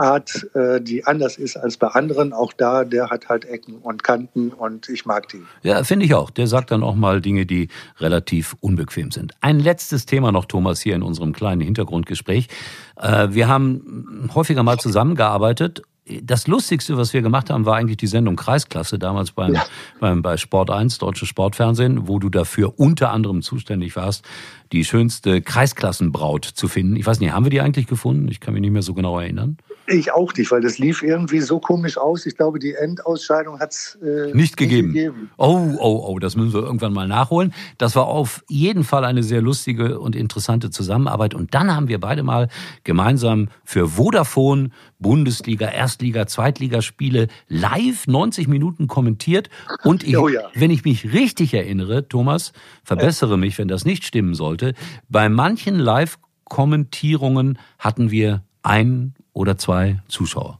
Art, 0.00 0.48
äh, 0.54 0.80
die 0.80 1.04
anders 1.04 1.36
ist 1.36 1.56
als 1.56 1.76
bei 1.76 1.88
anderen. 1.88 2.32
Auch 2.32 2.52
da, 2.52 2.84
der 2.84 3.10
hat 3.10 3.28
halt 3.28 3.44
Ecken 3.44 3.76
und 3.76 4.02
Kanten 4.02 4.50
und 4.50 4.88
ich 4.88 5.04
mag 5.04 5.28
die. 5.28 5.42
Ja, 5.62 5.84
finde 5.84 6.06
ich 6.06 6.14
auch. 6.14 6.30
Der 6.30 6.46
sagt 6.46 6.70
dann 6.70 6.82
auch 6.82 6.94
mal 6.94 7.20
Dinge, 7.20 7.44
die 7.44 7.68
relativ 7.98 8.56
unbequem 8.60 9.10
sind. 9.10 9.34
Ein 9.40 9.60
letztes 9.60 10.06
Thema 10.06 10.32
noch, 10.32 10.46
Thomas, 10.46 10.80
hier 10.80 10.94
in 10.94 11.02
unserem 11.02 11.32
kleinen 11.32 11.60
Hintergrundgespräch. 11.60 12.48
Äh, 12.96 13.28
wir 13.30 13.48
haben 13.48 14.30
häufiger 14.34 14.62
mal 14.62 14.78
zusammengearbeitet 14.78 15.82
das 16.22 16.46
Lustigste, 16.46 16.96
was 16.96 17.12
wir 17.12 17.22
gemacht 17.22 17.50
haben, 17.50 17.66
war 17.66 17.76
eigentlich 17.76 17.96
die 17.96 18.06
Sendung 18.06 18.36
Kreisklasse 18.36 18.98
damals 18.98 19.32
beim, 19.32 19.54
ja. 19.54 19.64
beim, 20.00 20.22
bei 20.22 20.36
Sport 20.36 20.70
1, 20.70 20.98
Deutsche 20.98 21.26
Sportfernsehen, 21.26 22.08
wo 22.08 22.18
du 22.18 22.28
dafür 22.28 22.78
unter 22.78 23.10
anderem 23.10 23.42
zuständig 23.42 23.96
warst, 23.96 24.24
die 24.72 24.84
schönste 24.84 25.42
Kreisklassenbraut 25.42 26.44
zu 26.44 26.68
finden. 26.68 26.96
Ich 26.96 27.06
weiß 27.06 27.20
nicht, 27.20 27.32
haben 27.32 27.44
wir 27.44 27.50
die 27.50 27.60
eigentlich 27.60 27.86
gefunden? 27.86 28.28
Ich 28.28 28.40
kann 28.40 28.54
mich 28.54 28.60
nicht 28.60 28.72
mehr 28.72 28.82
so 28.82 28.94
genau 28.94 29.18
erinnern. 29.18 29.58
Ich 29.90 30.12
auch 30.12 30.32
nicht, 30.34 30.52
weil 30.52 30.60
das 30.60 30.78
lief 30.78 31.02
irgendwie 31.02 31.40
so 31.40 31.58
komisch 31.58 31.98
aus. 31.98 32.24
Ich 32.24 32.36
glaube, 32.36 32.60
die 32.60 32.74
Endausscheidung 32.74 33.58
hat 33.58 33.72
es 33.72 33.98
äh, 34.00 34.32
nicht, 34.32 34.56
gegeben. 34.56 34.92
nicht 34.92 35.04
gegeben. 35.04 35.30
Oh, 35.36 35.74
oh, 35.78 36.04
oh, 36.06 36.18
das 36.20 36.36
müssen 36.36 36.52
wir 36.52 36.62
irgendwann 36.62 36.92
mal 36.92 37.08
nachholen. 37.08 37.52
Das 37.76 37.96
war 37.96 38.06
auf 38.06 38.44
jeden 38.48 38.84
Fall 38.84 39.04
eine 39.04 39.24
sehr 39.24 39.42
lustige 39.42 39.98
und 39.98 40.14
interessante 40.14 40.70
Zusammenarbeit. 40.70 41.34
Und 41.34 41.54
dann 41.54 41.74
haben 41.74 41.88
wir 41.88 41.98
beide 41.98 42.22
mal 42.22 42.48
gemeinsam 42.84 43.48
für 43.64 43.88
Vodafone 43.88 44.70
Bundesliga, 45.00 45.66
Erstliga, 45.66 46.26
Zweitligaspiele 46.26 47.26
live 47.48 48.06
90 48.06 48.46
Minuten 48.46 48.86
kommentiert. 48.86 49.50
Und 49.82 50.04
ich, 50.04 50.16
oh 50.16 50.28
ja. 50.28 50.42
wenn 50.54 50.70
ich 50.70 50.84
mich 50.84 51.12
richtig 51.12 51.52
erinnere, 51.52 52.06
Thomas, 52.06 52.52
verbessere 52.84 53.36
mich, 53.36 53.58
wenn 53.58 53.66
das 53.68 53.84
nicht 53.84 54.04
stimmen 54.04 54.34
sollte, 54.34 54.74
bei 55.08 55.28
manchen 55.28 55.80
Live-Kommentierungen 55.80 57.58
hatten 57.78 58.12
wir 58.12 58.44
ein 58.62 59.14
oder 59.32 59.56
zwei 59.58 60.00
Zuschauer. 60.08 60.58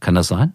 Kann 0.00 0.14
das 0.14 0.28
sein? 0.28 0.52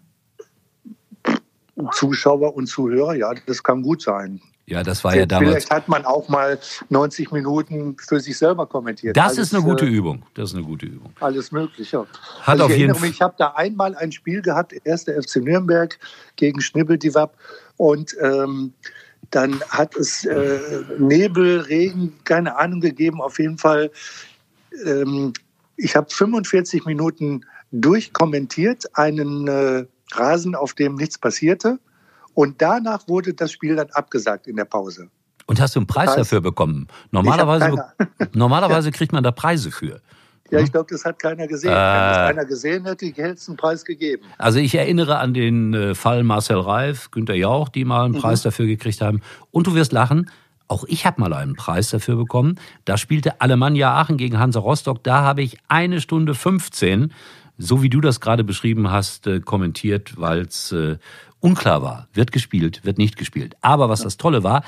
Zuschauer 1.92 2.54
und 2.54 2.66
Zuhörer, 2.66 3.14
ja, 3.14 3.32
das 3.46 3.62
kann 3.62 3.82
gut 3.82 4.02
sein. 4.02 4.40
Ja, 4.66 4.82
das 4.82 5.02
war 5.02 5.16
ja 5.16 5.26
damals. 5.26 5.50
Vielleicht 5.50 5.70
hat 5.70 5.88
man 5.88 6.04
auch 6.04 6.28
mal 6.28 6.58
90 6.88 7.32
Minuten 7.32 7.96
für 7.98 8.20
sich 8.20 8.38
selber 8.38 8.66
kommentiert. 8.66 9.16
Das 9.16 9.36
alles, 9.36 9.38
ist 9.38 9.54
eine 9.54 9.64
gute 9.64 9.84
äh, 9.84 9.88
Übung. 9.88 10.22
Das 10.34 10.50
ist 10.50 10.56
eine 10.56 10.64
gute 10.64 10.86
Übung. 10.86 11.12
Alles 11.20 11.50
Mögliche. 11.50 11.98
Hat 11.98 12.08
also 12.46 12.64
auf 12.64 12.76
jeden 12.76 12.94
Fall. 12.94 13.08
Ich 13.08 13.20
habe 13.20 13.34
da 13.36 13.48
einmal 13.56 13.96
ein 13.96 14.12
Spiel 14.12 14.40
gehabt, 14.40 14.72
erster 14.84 15.20
FC 15.20 15.36
Nürnberg 15.36 15.98
gegen 16.36 16.60
Schnibbeldiwab 16.60 17.36
und 17.76 18.16
ähm, 18.20 18.72
dann 19.30 19.60
hat 19.68 19.96
es 19.96 20.24
äh, 20.24 20.60
Nebel, 20.98 21.60
Regen, 21.60 22.14
keine 22.24 22.56
Ahnung 22.56 22.80
gegeben. 22.80 23.20
Auf 23.20 23.38
jeden 23.38 23.58
Fall, 23.58 23.90
ähm, 24.86 25.32
ich 25.82 25.96
habe 25.96 26.08
45 26.08 26.84
Minuten 26.84 27.44
durchkommentiert, 27.72 28.84
einen 28.94 29.48
äh, 29.48 29.84
Rasen, 30.12 30.54
auf 30.54 30.74
dem 30.74 30.94
nichts 30.94 31.18
passierte. 31.18 31.78
Und 32.34 32.62
danach 32.62 33.08
wurde 33.08 33.34
das 33.34 33.52
Spiel 33.52 33.76
dann 33.76 33.90
abgesagt 33.90 34.46
in 34.46 34.56
der 34.56 34.64
Pause. 34.64 35.08
Und 35.46 35.60
hast 35.60 35.74
du 35.74 35.80
einen 35.80 35.86
Preis 35.86 36.06
das 36.06 36.10
heißt, 36.10 36.20
dafür 36.20 36.40
bekommen? 36.40 36.86
Normalerweise, 37.10 37.74
normalerweise 38.32 38.88
ja. 38.88 38.96
kriegt 38.96 39.12
man 39.12 39.24
da 39.24 39.32
Preise 39.32 39.70
für. 39.70 40.00
Ja, 40.50 40.60
ich 40.60 40.70
glaube, 40.70 40.86
das 40.90 41.04
hat 41.04 41.18
keiner 41.18 41.46
gesehen. 41.46 41.70
Äh, 41.70 41.74
Wenn 41.74 41.80
das 41.80 42.18
einer 42.18 42.44
gesehen 42.44 42.84
hätte, 42.84 43.06
hätte 43.06 43.34
ich 43.40 43.48
einen 43.48 43.56
Preis 43.56 43.84
gegeben. 43.84 44.22
Also 44.38 44.58
ich 44.58 44.74
erinnere 44.74 45.18
an 45.18 45.34
den 45.34 45.74
äh, 45.74 45.94
Fall 45.94 46.24
Marcel 46.24 46.60
Reif, 46.60 47.10
Günter 47.10 47.34
Jauch, 47.34 47.70
die 47.70 47.84
mal 47.84 48.04
einen 48.04 48.14
mhm. 48.14 48.20
Preis 48.20 48.42
dafür 48.42 48.66
gekriegt 48.66 49.00
haben. 49.00 49.20
Und 49.50 49.66
du 49.66 49.74
wirst 49.74 49.92
lachen, 49.92 50.30
auch 50.72 50.84
ich 50.88 51.04
habe 51.04 51.20
mal 51.20 51.32
einen 51.34 51.54
Preis 51.54 51.90
dafür 51.90 52.16
bekommen. 52.16 52.56
Da 52.86 52.96
spielte 52.96 53.40
Alemannia 53.42 53.92
Aachen 53.92 54.16
gegen 54.16 54.38
Hansa 54.38 54.58
Rostock. 54.58 55.04
Da 55.04 55.22
habe 55.22 55.42
ich 55.42 55.58
eine 55.68 56.00
Stunde 56.00 56.34
15, 56.34 57.12
so 57.58 57.82
wie 57.82 57.90
du 57.90 58.00
das 58.00 58.20
gerade 58.20 58.42
beschrieben 58.42 58.90
hast, 58.90 59.26
äh, 59.26 59.40
kommentiert, 59.40 60.14
weil 60.18 60.40
es 60.40 60.72
äh, 60.72 60.96
unklar 61.40 61.82
war. 61.82 62.08
Wird 62.14 62.32
gespielt, 62.32 62.84
wird 62.84 62.96
nicht 62.96 63.18
gespielt. 63.18 63.54
Aber 63.60 63.90
was 63.90 64.00
das 64.00 64.16
Tolle 64.16 64.42
war, 64.42 64.64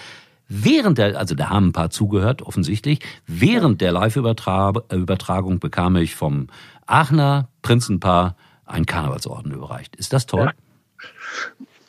während 0.46 0.98
der, 0.98 1.18
also 1.18 1.34
da 1.34 1.48
haben 1.48 1.68
ein 1.68 1.72
paar 1.72 1.88
zugehört, 1.88 2.42
offensichtlich, 2.42 2.98
während 3.26 3.80
der 3.80 3.92
Live-Übertragung 3.92 5.58
bekam 5.58 5.96
ich 5.96 6.14
vom 6.14 6.48
Aachener 6.86 7.48
Prinzenpaar 7.62 8.36
ein 8.66 8.84
Karnevalsorden 8.84 9.52
überreicht. 9.52 9.96
Ist 9.96 10.12
das 10.12 10.26
toll? 10.26 10.52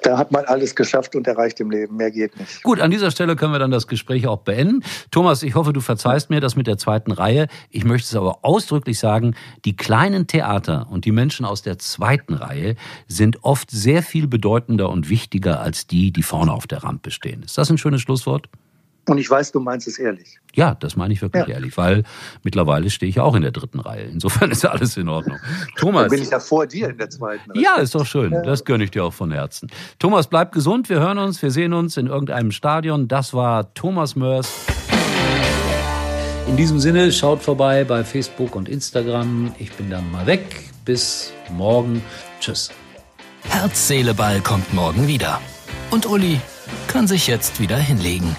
Da 0.06 0.18
hat 0.18 0.32
man 0.32 0.46
alles 0.46 0.76
geschafft 0.76 1.16
und 1.16 1.26
erreicht 1.28 1.60
im 1.60 1.72
Leben. 1.72 1.98
Mehr 1.98 2.12
geht 2.12 2.40
nicht. 2.40 2.62
Gut, 2.64 2.80
an 2.80 2.92
dieser 2.92 3.10
Stelle 3.10 3.36
können 3.36 3.54
wir 3.54 3.60
dann 3.60 3.72
das 3.72 3.88
Gespräch 3.88 4.28
auch 4.28 4.40
beenden. 4.40 4.84
Thomas, 5.10 5.42
ich 5.42 5.56
hoffe, 5.56 5.74
du 5.74 5.82
verzeihst 5.82 6.30
mir 6.30 6.40
das 6.40 6.56
mit 6.56 6.68
der 6.68 6.78
zweiten 6.78 7.12
Reihe. 7.12 7.48
Ich 7.70 7.86
möchte 7.86 8.06
es 8.06 8.16
aber 8.16 8.40
ausdrücklich 8.44 9.00
sagen, 9.00 9.36
die 9.66 9.76
kleinen 9.76 10.28
Theater 10.28 10.88
und 10.92 11.06
die 11.06 11.12
Menschen 11.12 11.46
aus 11.46 11.64
der 11.64 11.80
zweiten 11.80 12.36
Reihe 12.36 12.76
sind 13.08 13.44
oft 13.44 13.72
sehr 13.72 14.04
viel 14.04 14.28
bedeutender 14.28 14.90
und 14.90 15.10
wichtiger 15.10 15.60
als 15.62 15.88
die, 15.88 16.12
die 16.12 16.24
vorne 16.24 16.54
auf 16.54 16.68
der 16.68 16.84
Rampe 16.84 17.10
stehen. 17.10 17.42
Ist 17.42 17.58
das 17.58 17.72
ein 17.72 17.78
schönes 17.78 18.02
Schlusswort? 18.02 18.48
Und 19.08 19.18
ich 19.20 19.30
weiß, 19.30 19.52
du 19.52 19.60
meinst 19.60 19.88
es 19.88 20.00
ehrlich. 20.00 20.40
Ja, 20.54 20.74
das 20.74 20.96
meine 20.96 21.14
ich 21.14 21.22
wirklich 21.22 21.48
ja. 21.48 21.54
ehrlich, 21.56 21.78
weil 21.78 22.04
mittlerweile 22.44 22.90
stehe 22.90 23.10
ich 23.10 23.20
auch 23.20 23.36
in 23.36 23.44
der 23.44 23.52
dritten 23.52 23.80
Reihe. 23.80 24.06
Insofern 24.06 24.52
ist 24.52 24.66
alles 24.66 24.98
in 24.98 25.10
Ordnung. 25.10 25.38
Thomas. 25.78 26.04
Dann 26.04 26.12
bin 26.12 26.24
ich 26.24 26.32
ja 26.32 26.40
vor 26.40 26.66
dir 26.66 26.90
in 26.90 26.98
der 26.98 27.10
zweiten 27.10 27.52
Reihe. 27.52 27.62
Ja, 27.62 27.76
ist 27.76 27.94
doch 27.94 28.06
schön. 28.06 28.32
Das 28.44 28.66
gönne 28.66 28.84
ich 28.84 28.92
dir 28.92 29.04
auch 29.04 29.14
von 29.14 29.32
Herzen. 29.32 29.70
Thomas, 30.00 30.28
bleib 30.28 30.52
gesund. 30.52 30.90
Wir 30.90 31.00
hören 31.00 31.20
uns, 31.20 31.42
wir 31.42 31.52
sehen 31.52 31.74
uns 31.74 31.98
in 31.98 32.08
irgendeinem 32.08 32.52
Stadion. 32.52 33.08
Das 33.08 33.34
war 33.34 33.74
Thomas 33.74 34.16
Mörs. 34.16 34.52
In 36.48 36.58
diesem 36.58 36.80
Sinne, 36.80 37.12
schaut 37.12 37.42
vorbei 37.42 37.84
bei 37.84 38.04
Facebook 38.04 38.56
und 38.56 38.70
Instagram. 38.70 39.54
Ich 39.60 39.72
bin 39.74 39.90
dann 39.90 40.12
mal 40.12 40.26
weg. 40.26 40.70
Bis 40.86 41.34
morgen. 41.52 42.04
Tschüss. 42.40 42.72
Herz, 43.50 43.88
Seele, 43.88 44.14
Ball 44.14 44.42
kommt 44.42 44.74
morgen 44.74 45.08
wieder. 45.08 45.42
Und 45.92 46.06
Uli 46.06 46.40
kann 46.88 47.08
sich 47.08 47.28
jetzt 47.28 47.60
wieder 47.60 47.78
hinlegen. 47.78 48.36